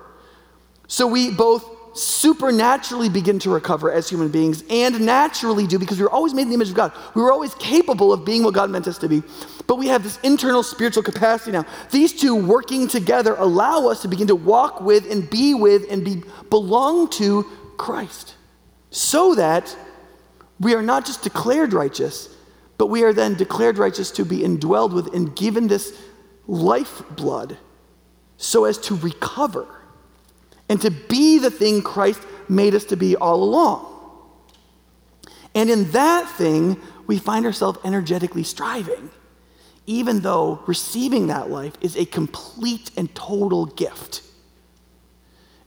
[0.89, 6.05] So we both supernaturally begin to recover as human beings and naturally do because we
[6.05, 6.93] were always made in the image of God.
[7.15, 9.23] We were always capable of being what God meant us to be,
[9.67, 11.65] but we have this internal spiritual capacity now.
[11.91, 16.05] These two working together allow us to begin to walk with and be with and
[16.05, 17.45] be belong to
[17.77, 18.37] Christ
[18.91, 19.77] so that
[20.61, 22.35] we are not just declared righteous,
[22.79, 25.99] but we are then declared righteous to be indwelled with and given this
[26.47, 27.57] lifeblood
[28.37, 29.80] so as to recover
[30.71, 33.87] and to be the thing Christ made us to be all along.
[35.53, 39.11] And in that thing, we find ourselves energetically striving,
[39.87, 44.23] even though receiving that life is a complete and total gift.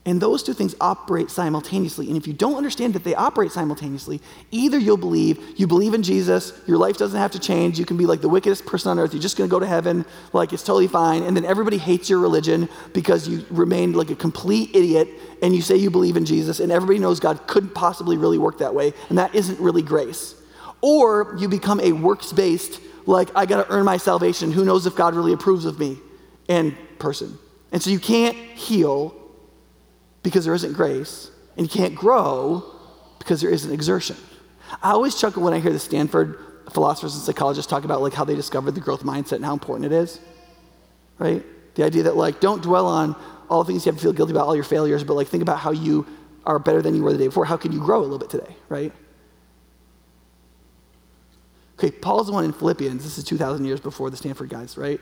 [0.06, 2.08] And those two things operate simultaneously.
[2.08, 6.02] And if you don't understand that they operate simultaneously, either you'll believe, you believe in
[6.02, 8.98] Jesus, your life doesn't have to change, you can be like the wickedest person on
[8.98, 12.10] earth, you're just gonna go to heaven, like it's totally fine, and then everybody hates
[12.10, 15.08] your religion because you remained like a complete idiot
[15.40, 18.58] and you say you believe in Jesus, and everybody knows God couldn't possibly really work
[18.58, 20.34] that way, and that isn't really grace.
[20.82, 24.94] Or you become a works based, like, I gotta earn my salvation, who knows if
[24.96, 25.96] God really approves of me,
[26.46, 27.38] and person.
[27.72, 29.14] And so you can't heal
[30.24, 32.64] because there isn't grace, and you can't grow
[33.20, 34.16] because there isn't exertion.
[34.82, 36.38] I always chuckle when I hear the Stanford
[36.72, 39.92] philosophers and psychologists talk about like how they discovered the growth mindset and how important
[39.92, 40.18] it is.
[41.18, 41.44] Right?
[41.76, 43.14] The idea that like don't dwell on
[43.48, 45.42] all the things you have to feel guilty about, all your failures, but like think
[45.42, 46.06] about how you
[46.46, 47.44] are better than you were the day before.
[47.44, 48.92] How can you grow a little bit today, right?
[51.78, 53.02] Okay, Paul's the one in Philippians.
[53.02, 55.00] This is 2,000 years before the Stanford guys, right?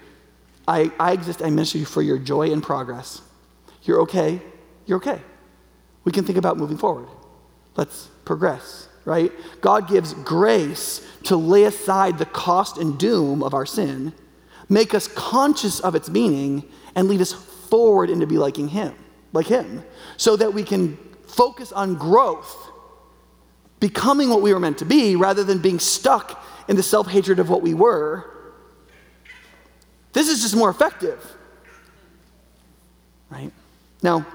[0.67, 3.23] I, I exist, I minister you for your joy and progress.
[3.83, 4.41] You're okay,
[4.87, 5.21] you're okay.
[6.05, 7.09] We can think about moving forward.
[7.77, 9.33] Let's progress, right?
[9.61, 14.13] God gives grace to lay aside the cost and doom of our sin,
[14.69, 16.65] make us conscious of its meaning,
[16.95, 18.95] and lead us forward into be liking Him,
[19.33, 19.85] like Him,
[20.17, 22.71] so that we can focus on growth,
[23.81, 27.39] becoming what we were meant to be, rather than being stuck in the self hatred
[27.39, 28.29] of what we were.
[30.13, 31.25] This is just more effective,
[33.31, 33.51] right?
[34.03, 34.27] Now,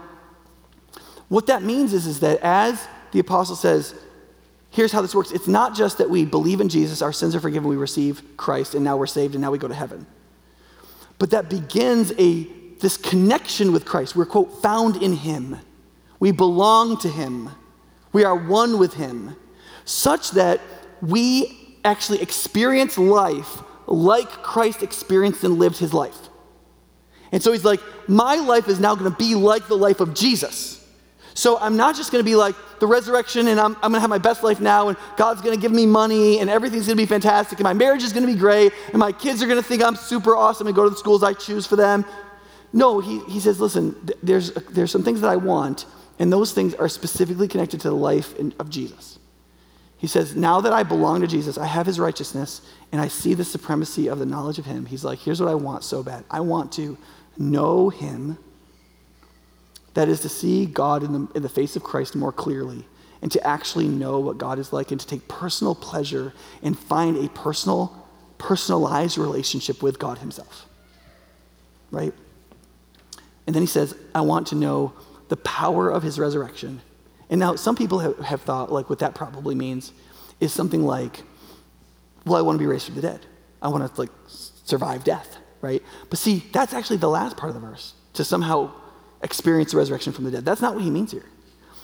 [1.29, 3.93] what that means is, is that as the apostle says,
[4.69, 7.39] here's how this works it's not just that we believe in Jesus, our sins are
[7.39, 10.05] forgiven, we receive Christ, and now we're saved, and now we go to heaven.
[11.19, 12.47] But that begins a
[12.79, 14.15] this connection with Christ.
[14.15, 15.57] We're, quote, found in Him.
[16.19, 17.49] We belong to Him.
[18.13, 19.35] We are one with Him,
[19.85, 20.61] such that
[21.01, 26.17] we actually experience life like Christ experienced and lived His life.
[27.31, 30.13] And so He's like, my life is now going to be like the life of
[30.13, 30.86] Jesus.
[31.37, 33.99] So I'm not just going to be like the resurrection and I'm, I'm going to
[33.99, 36.97] have my best life now and God's going to give me money and everything's going
[36.97, 39.45] to be fantastic and my marriage is going to be great and my kids are
[39.45, 42.05] going to think I'm super awesome and go to the schools I choose for them.
[42.73, 45.85] No, he, he says, listen, there's, there's some things that I want
[46.17, 49.19] and those things are specifically connected to the life in, of Jesus.
[49.99, 52.61] He says, now that I belong to Jesus, I have his righteousness
[52.91, 54.87] and I see the supremacy of the knowledge of him.
[54.87, 56.23] He's like, here's what I want so bad.
[56.31, 56.97] I want to
[57.37, 58.39] know him
[59.97, 62.85] that is to see God in the, in the face of Christ more clearly
[63.23, 67.17] and to actually know what God is like and to take personal pleasure and find
[67.17, 70.67] a personal, personalized relationship with God Himself.
[71.89, 72.13] Right?
[73.47, 74.93] And then he says, I want to know
[75.29, 76.79] the power of His resurrection.
[77.31, 79.93] And now some people have, have thought, like, what that probably means
[80.39, 81.23] is something like,
[82.23, 83.21] well, I want to be raised from the dead.
[83.63, 85.81] I want to, like, survive death, right?
[86.11, 88.71] But see, that's actually the last part of the verse to somehow
[89.21, 90.45] experience the resurrection from the dead.
[90.45, 91.25] That's not what he means here.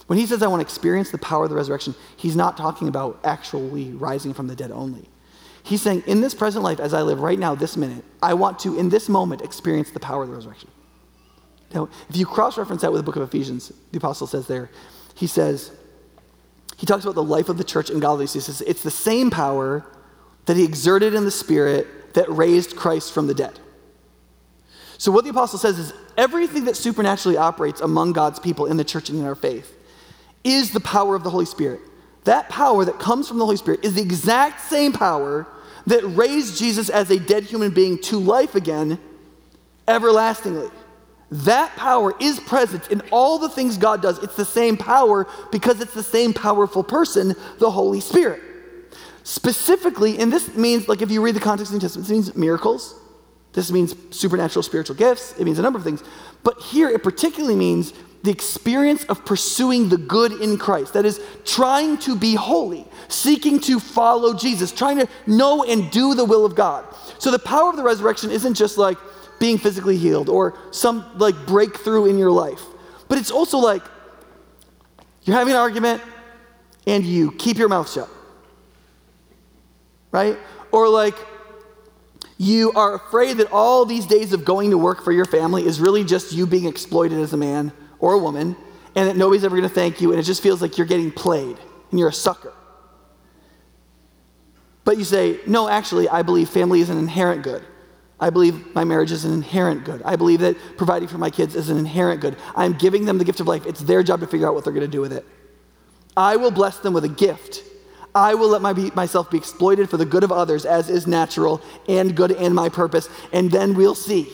[0.07, 2.87] When he says, I want to experience the power of the resurrection, he's not talking
[2.87, 5.09] about actually rising from the dead only.
[5.63, 8.59] He's saying, in this present life, as I live right now, this minute, I want
[8.59, 10.69] to, in this moment, experience the power of the resurrection.
[11.73, 14.69] Now, if you cross reference that with the book of Ephesians, the apostle says there,
[15.15, 15.71] he says,
[16.75, 18.27] he talks about the life of the church in Galilee.
[18.27, 19.85] He says, it's the same power
[20.45, 23.57] that he exerted in the spirit that raised Christ from the dead.
[24.97, 28.83] So, what the apostle says is everything that supernaturally operates among God's people in the
[28.83, 29.77] church and in our faith
[30.43, 31.81] is the power of the Holy Spirit.
[32.23, 35.47] That power that comes from the Holy Spirit is the exact same power
[35.87, 38.99] that raised Jesus as a dead human being to life again
[39.87, 40.69] everlastingly.
[41.31, 44.21] That power is present in all the things God does.
[44.21, 48.41] It's the same power because it's the same powerful person, the Holy Spirit.
[49.23, 52.13] Specifically, and this means, like if you read the context of the New Testament, it
[52.13, 52.99] means miracles,
[53.53, 56.03] this means supernatural spiritual gifts, it means a number of things.
[56.43, 57.93] But here it particularly means
[58.23, 60.93] the experience of pursuing the good in Christ.
[60.93, 66.15] That is, trying to be holy, seeking to follow Jesus, trying to know and do
[66.15, 66.85] the will of God.
[67.19, 68.97] So the power of the resurrection isn't just like
[69.39, 72.61] being physically healed or some like breakthrough in your life,
[73.09, 73.83] but it's also like
[75.23, 76.01] you're having an argument
[76.87, 78.09] and you keep your mouth shut.
[80.11, 80.37] Right?
[80.71, 81.15] Or like
[82.43, 85.79] you are afraid that all these days of going to work for your family is
[85.79, 88.55] really just you being exploited as a man or a woman,
[88.95, 91.11] and that nobody's ever going to thank you, and it just feels like you're getting
[91.11, 91.57] played
[91.89, 92.53] and you're a sucker.
[94.83, 97.63] But you say, no, actually, I believe family is an inherent good.
[98.19, 100.01] I believe my marriage is an inherent good.
[100.03, 102.37] I believe that providing for my kids is an inherent good.
[102.55, 103.65] I'm giving them the gift of life.
[103.65, 105.25] It's their job to figure out what they're going to do with it.
[106.15, 107.63] I will bless them with a gift
[108.15, 111.07] I will let my be, myself be exploited for the good of others, as is
[111.07, 114.27] natural and good and my purpose, and then we'll see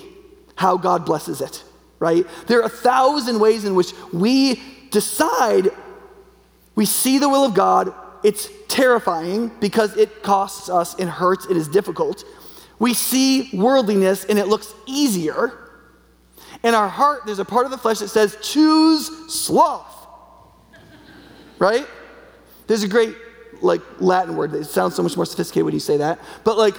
[0.55, 1.63] how God blesses it.
[1.99, 2.25] right?
[2.47, 4.61] There are a thousand ways in which we
[4.91, 5.69] decide
[6.75, 7.93] we see the will of God.
[8.23, 12.23] It's terrifying because it costs us, it hurts, it is difficult.
[12.79, 15.57] We see worldliness and it looks easier.
[16.63, 20.07] In our heart, there's a part of the flesh that says, choose sloth.
[21.57, 21.85] right?
[22.67, 23.15] There's a great
[23.61, 26.19] like Latin word It sounds so much more sophisticated when you say that.
[26.43, 26.75] But like,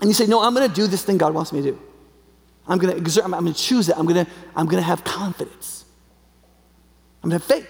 [0.00, 1.78] and you say, no, I'm gonna do this thing God wants me to do.
[2.68, 3.98] I'm gonna exert, I'm, I'm gonna choose it.
[3.98, 5.84] I'm gonna, I'm gonna have confidence.
[7.22, 7.68] I'm gonna have faith.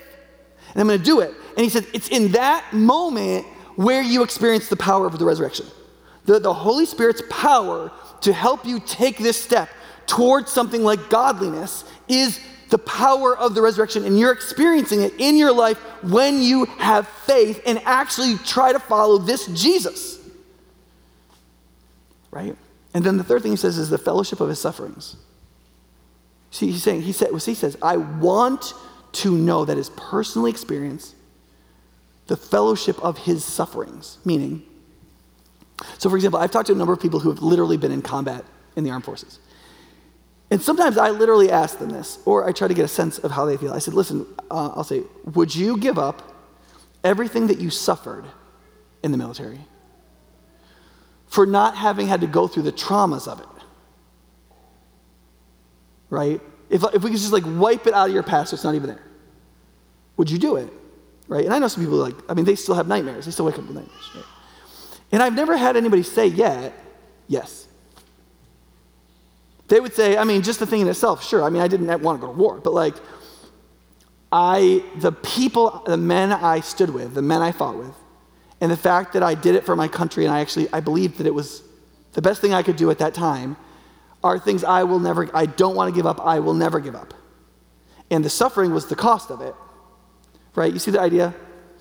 [0.73, 1.33] And I'm gonna do it.
[1.57, 3.47] And he said, it's in that moment
[3.77, 5.67] where you experience the power of the resurrection.
[6.25, 7.93] The, the Holy Spirit's power
[8.23, 9.69] to help you take this step
[10.07, 12.41] towards something like godliness is
[12.71, 14.05] the power of the resurrection.
[14.05, 18.79] And you're experiencing it in your life when you have faith and actually try to
[18.79, 20.19] follow this Jesus.
[22.31, 22.57] Right?
[22.95, 25.17] And then the third thing he says is the fellowship of his sufferings.
[26.51, 28.73] See, he's saying, he said, he says, I want
[29.13, 31.15] to know that his personally experience
[32.27, 34.63] the fellowship of his sufferings, meaning,
[35.99, 38.03] so for example, I've talked to a number of people who have literally been in
[38.03, 38.45] combat
[38.75, 39.39] in the armed forces.
[40.51, 43.33] And sometimes I literally ask them this, or I try to get a sense of
[43.33, 43.73] how they feel.
[43.73, 45.03] I said, listen, uh, I'll say,
[45.35, 46.35] would you give up
[47.03, 48.25] everything that you suffered
[49.03, 49.61] in the military
[51.27, 53.47] for not having had to go through the traumas of it?
[56.11, 56.41] Right?
[56.71, 58.77] If, if we could just like wipe it out of your past so it's not
[58.77, 59.03] even there,
[60.17, 60.73] would you do it?
[61.27, 61.45] Right?
[61.45, 63.25] And I know some people like, I mean, they still have nightmares.
[63.25, 64.11] They still wake up with nightmares.
[64.15, 64.25] Right?
[65.11, 66.73] And I've never had anybody say yet,
[67.27, 67.67] yes.
[69.69, 71.43] They would say, I mean, just the thing in itself, sure.
[71.43, 72.95] I mean, I didn't want to go to war, but like,
[74.31, 77.95] I, the people, the men I stood with, the men I fought with,
[78.61, 81.19] and the fact that I did it for my country and I actually, I believed
[81.19, 81.63] that it was
[82.13, 83.57] the best thing I could do at that time
[84.25, 86.95] are things I will never, I don't want to give up, I will never give
[86.95, 87.15] up.
[88.11, 89.55] And the suffering was the cost of it,
[90.55, 90.73] right?
[90.73, 91.35] You see the idea?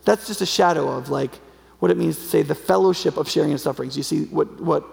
[0.04, 1.34] That's just a shadow of like
[1.80, 3.96] what it means to say the fellowship of sharing in sufferings.
[3.96, 4.86] You see what, what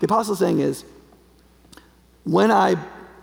[0.00, 0.84] the apostle is saying is,
[2.24, 2.76] when I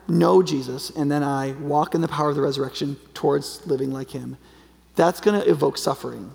[0.08, 4.12] know Jesus and then I walk in the power of the resurrection towards living like
[4.12, 4.38] him,
[4.96, 6.34] that's going to evoke suffering.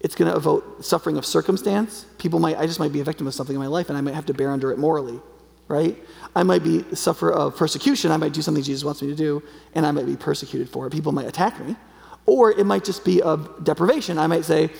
[0.00, 2.06] It's going to evoke suffering of circumstance.
[2.18, 4.00] People might, I just might be a victim of something in my life and I
[4.00, 5.20] might have to bear under it morally,
[5.68, 5.96] right?
[6.34, 8.10] I might be suffer of persecution.
[8.10, 9.42] I might do something Jesus wants me to do
[9.74, 10.90] and I might be persecuted for it.
[10.90, 11.76] People might attack me.
[12.24, 14.18] Or it might just be of deprivation.
[14.18, 14.70] I might say,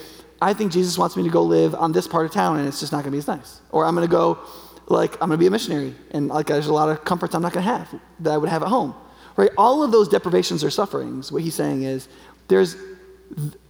[0.41, 2.81] I think Jesus wants me to go live on this part of town and it's
[2.81, 3.61] just not going to be as nice.
[3.71, 4.39] Or I'm going to go
[4.87, 7.43] like I'm going to be a missionary, and like there's a lot of comforts I'm
[7.43, 8.95] not going to have that I would have at home,
[9.37, 9.51] right?
[9.57, 11.31] All of those deprivations or sufferings.
[11.31, 12.09] What he's saying is,
[12.49, 12.77] there's,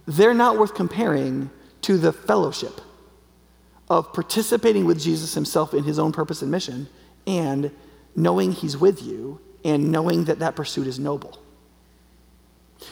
[0.05, 1.49] they're not worth comparing
[1.81, 2.81] to the fellowship
[3.89, 6.87] of participating with Jesus himself in his own purpose and mission,
[7.27, 7.71] and
[8.15, 11.37] knowing he's with you, and knowing that that pursuit is noble.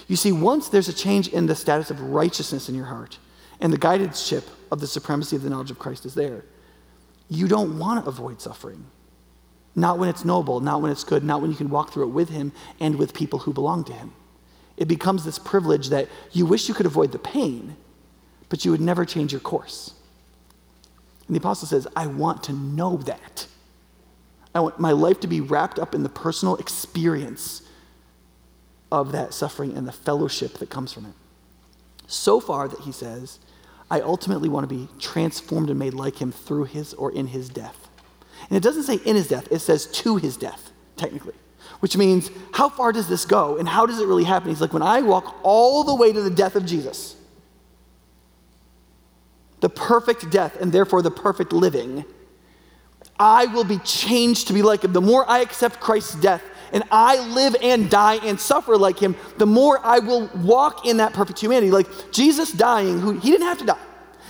[0.07, 3.17] You see, once there's a change in the status of righteousness in your heart,
[3.59, 4.31] and the guidance
[4.71, 6.43] of the supremacy of the knowledge of Christ is there
[7.31, 8.85] you don't want to avoid suffering.
[9.73, 12.11] Not when it's noble, not when it's good, not when you can walk through it
[12.11, 12.51] with Him
[12.81, 14.11] and with people who belong to Him.
[14.75, 17.77] It becomes this privilege that you wish you could avoid the pain,
[18.49, 19.93] but you would never change your course.
[21.25, 23.47] And the apostle says, I want to know that.
[24.53, 27.61] I want my life to be wrapped up in the personal experience
[28.91, 31.13] of that suffering and the fellowship that comes from it.
[32.07, 33.39] So far that he says,
[33.91, 37.49] I ultimately want to be transformed and made like him through his or in his
[37.49, 37.89] death.
[38.47, 41.33] And it doesn't say in his death, it says to his death, technically,
[41.81, 44.47] which means how far does this go and how does it really happen?
[44.47, 47.17] He's like, when I walk all the way to the death of Jesus,
[49.59, 52.05] the perfect death and therefore the perfect living,
[53.19, 54.93] I will be changed to be like him.
[54.93, 56.41] The more I accept Christ's death
[56.71, 60.97] and I live and die and suffer like him, the more I will walk in
[60.97, 61.71] that perfect humanity.
[61.71, 63.79] Like Jesus dying, who he didn't have to die.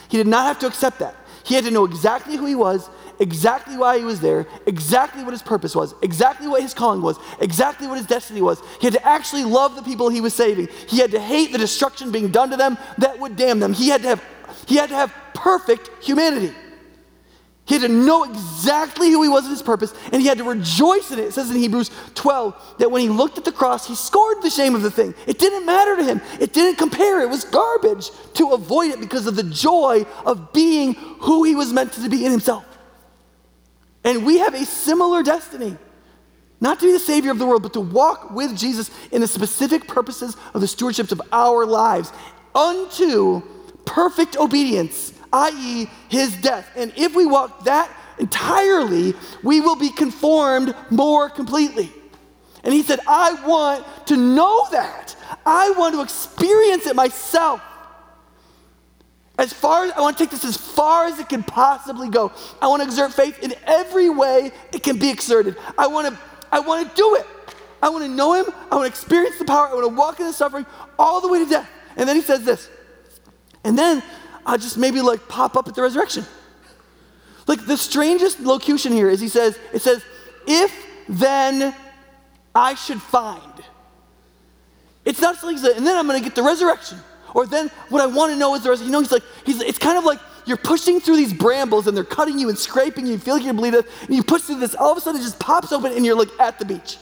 [0.10, 1.16] He did not have to accept that.
[1.44, 2.90] He had to know exactly who he was,
[3.20, 7.18] exactly why he was there, exactly what his purpose was, exactly what his calling was,
[7.40, 8.62] exactly what his destiny was.
[8.80, 10.68] He had to actually love the people he was saving.
[10.88, 13.74] He had to hate the destruction being done to them that would damn them.
[13.74, 14.24] He had to have,
[14.68, 16.54] he had to have perfect humanity.
[17.72, 20.44] He had to know exactly who he was and his purpose, and he had to
[20.44, 21.28] rejoice in it.
[21.28, 24.50] It says in Hebrews 12 that when he looked at the cross, he scorned the
[24.50, 25.16] shame of the thing.
[25.26, 27.22] It didn't matter to him, it didn't compare.
[27.22, 31.72] It was garbage to avoid it because of the joy of being who he was
[31.72, 32.66] meant to be in himself.
[34.04, 35.78] And we have a similar destiny.
[36.60, 39.30] Not to be the Savior of the world, but to walk with Jesus in the
[39.30, 42.12] specific purposes of the stewardships of our lives
[42.54, 43.42] unto
[43.86, 46.70] perfect obedience i.e., his death.
[46.76, 49.14] And if we walk that entirely,
[49.44, 51.92] we will be conformed more completely.
[52.64, 55.16] And he said, I want to know that.
[55.46, 57.62] I want to experience it myself.
[59.38, 62.32] As far as I want to take this as far as it can possibly go.
[62.62, 65.56] I want to exert faith in every way it can be exerted.
[65.78, 66.20] I want to,
[66.52, 67.26] I want to do it.
[67.82, 68.46] I want to know him.
[68.70, 69.68] I want to experience the power.
[69.68, 70.68] I want to walk in the suffering
[71.00, 71.68] all the way to death.
[71.98, 72.70] And then he says this.
[73.64, 74.04] And then
[74.46, 76.26] I'll just maybe like pop up at the resurrection.
[77.48, 80.04] Like the strangest locution here is he says, it says,
[80.48, 80.74] if
[81.08, 81.76] then
[82.56, 83.42] I should find.
[85.04, 87.00] It's not like, and then I'm going to get the resurrection.
[87.34, 88.88] Or then what I want to know is the resurrection.
[88.88, 91.96] You know, he's like, he's, it's kind of like you're pushing through these brambles and
[91.96, 93.14] they're cutting you and scraping you.
[93.14, 93.82] You feel like you're bleeding.
[94.02, 94.76] And you push through this.
[94.76, 96.98] All of a sudden it just pops open and you're like at the beach.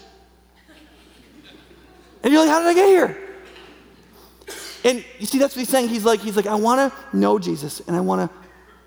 [2.24, 3.29] And you're like, how did I get here?
[4.84, 5.90] And you see, that's what he's saying.
[5.90, 8.38] He's like, he's like, I want to know Jesus and I want to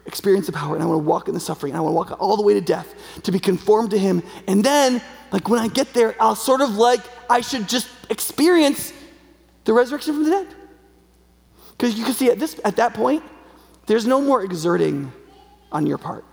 [0.07, 1.97] experience the power and I want to walk in the suffering and I want to
[1.97, 4.23] walk all the way to death to be conformed to him.
[4.47, 8.93] And then, like when I get there, I'll sort of like I should just experience
[9.65, 10.47] the resurrection from the dead.
[11.73, 13.23] Because you can see at this at that point,
[13.87, 15.13] there's no more exerting
[15.71, 16.25] on your part.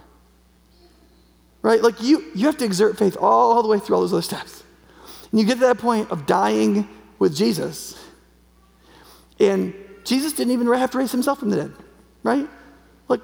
[1.61, 1.81] Right?
[1.81, 4.21] Like you you have to exert faith all, all the way through all those other
[4.21, 4.63] steps.
[5.31, 6.87] And you get to that point of dying
[7.19, 8.03] with Jesus.
[9.39, 9.73] And
[10.03, 11.73] Jesus didn't even have to raise himself from the dead,
[12.23, 12.47] right?
[13.07, 13.21] Like,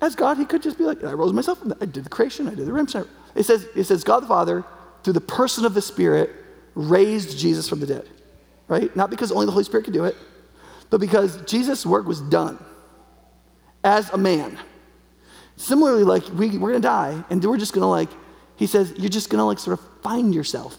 [0.00, 2.10] as God, he could just be like, I rose myself from the I did the
[2.10, 3.06] creation, I did the redemption.
[3.34, 4.64] It says, it says God the Father,
[5.02, 6.30] through the person of the Spirit,
[6.74, 8.08] raised Jesus from the dead,
[8.68, 8.94] right?
[8.96, 10.16] Not because only the Holy Spirit could do it,
[10.90, 12.62] but because Jesus' work was done
[13.84, 14.58] as a man.
[15.56, 18.10] Similarly, like, we, we're gonna die, and we're just gonna, like,
[18.56, 20.76] he says, you're just gonna, like, sort of find yourself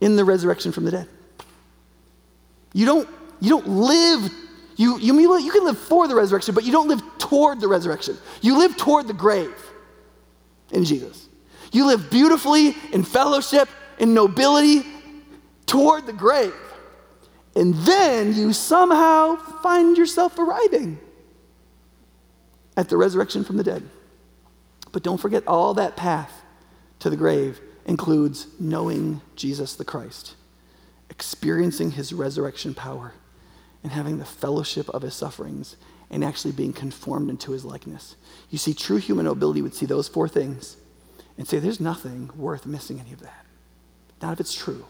[0.00, 1.08] in the resurrection from the dead.
[2.74, 3.08] You don't,
[3.44, 4.32] you don't live,
[4.76, 8.16] you, you, you can live for the resurrection, but you don't live toward the resurrection.
[8.40, 9.54] You live toward the grave
[10.72, 11.28] in Jesus.
[11.70, 13.68] You live beautifully in fellowship,
[13.98, 14.82] in nobility,
[15.66, 16.54] toward the grave.
[17.54, 20.98] And then you somehow find yourself arriving
[22.78, 23.88] at the resurrection from the dead.
[24.90, 26.32] But don't forget, all that path
[27.00, 30.34] to the grave includes knowing Jesus the Christ,
[31.10, 33.12] experiencing his resurrection power,
[33.84, 35.76] and having the fellowship of his sufferings,
[36.10, 38.16] and actually being conformed into his likeness.
[38.50, 40.76] You see, true human nobility would see those four things
[41.38, 43.46] and say, there's nothing worth missing any of that.
[44.20, 44.86] Not if it's true.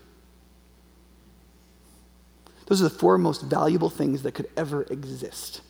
[2.67, 5.61] Those are the four most valuable things that could ever exist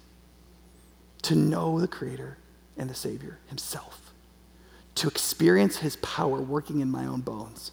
[1.22, 2.38] to know the Creator
[2.76, 4.04] and the Savior Himself
[4.96, 7.72] to experience his power working in my own bones,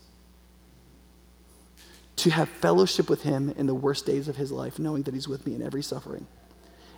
[2.22, 5.28] to have fellowship with him in the worst days of his life, knowing that he's
[5.28, 6.28] with me in every suffering,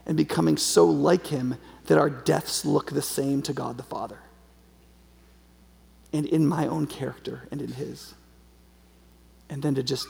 [0.06, 1.56] and becoming so like him
[1.86, 4.20] that our deaths look the same to God the Father,
[6.12, 8.14] and in my own character and in his.
[9.50, 10.08] And then to just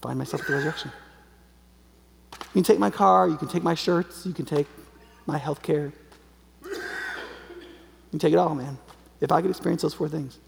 [0.00, 0.90] find myself at the resurrection.
[2.32, 4.66] You can take my car, you can take my shirts, you can take
[5.26, 5.92] my health care.
[6.64, 6.72] You
[8.10, 8.76] can take it all, man.
[9.20, 10.38] If I could experience those four things,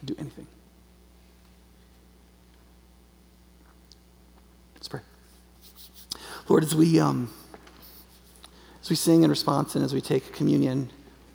[0.00, 0.46] I'd do anything.
[4.74, 5.00] Let's pray.
[6.48, 7.32] Lord, as we, um,
[8.82, 10.90] as we sing in response and as we take communion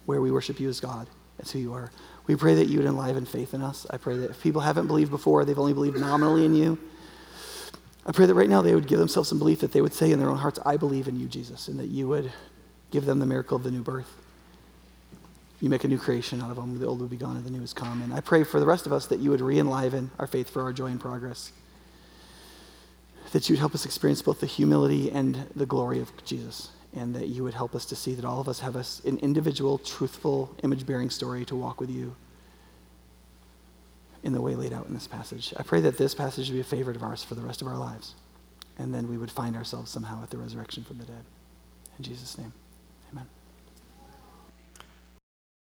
[0.06, 1.08] where we worship you as God,
[1.40, 1.92] as who you are,
[2.28, 3.86] we pray that you would enliven faith in us.
[3.90, 6.78] I pray that if people haven't believed before, they've only believed nominally in you.
[8.06, 10.12] I pray that right now they would give themselves some belief that they would say
[10.12, 12.32] in their own hearts, I believe in you, Jesus, and that you would
[12.92, 14.14] give them the miracle of the new birth
[15.60, 16.80] you make a new creation out of them.
[16.80, 18.02] The old will be gone and the new is come.
[18.02, 20.50] And I pray for the rest of us that you would re enliven our faith
[20.50, 21.52] for our joy and progress.
[23.34, 26.70] That you would help us experience both the humility and the glory of Jesus.
[26.96, 29.18] And that you would help us to see that all of us have us an
[29.20, 32.16] individual, truthful, image bearing story to walk with you
[34.24, 35.54] in the way laid out in this passage.
[35.58, 37.68] I pray that this passage would be a favorite of ours for the rest of
[37.68, 38.16] our lives.
[38.78, 41.24] And then we would find ourselves somehow at the resurrection from the dead.
[41.98, 42.54] In Jesus' name.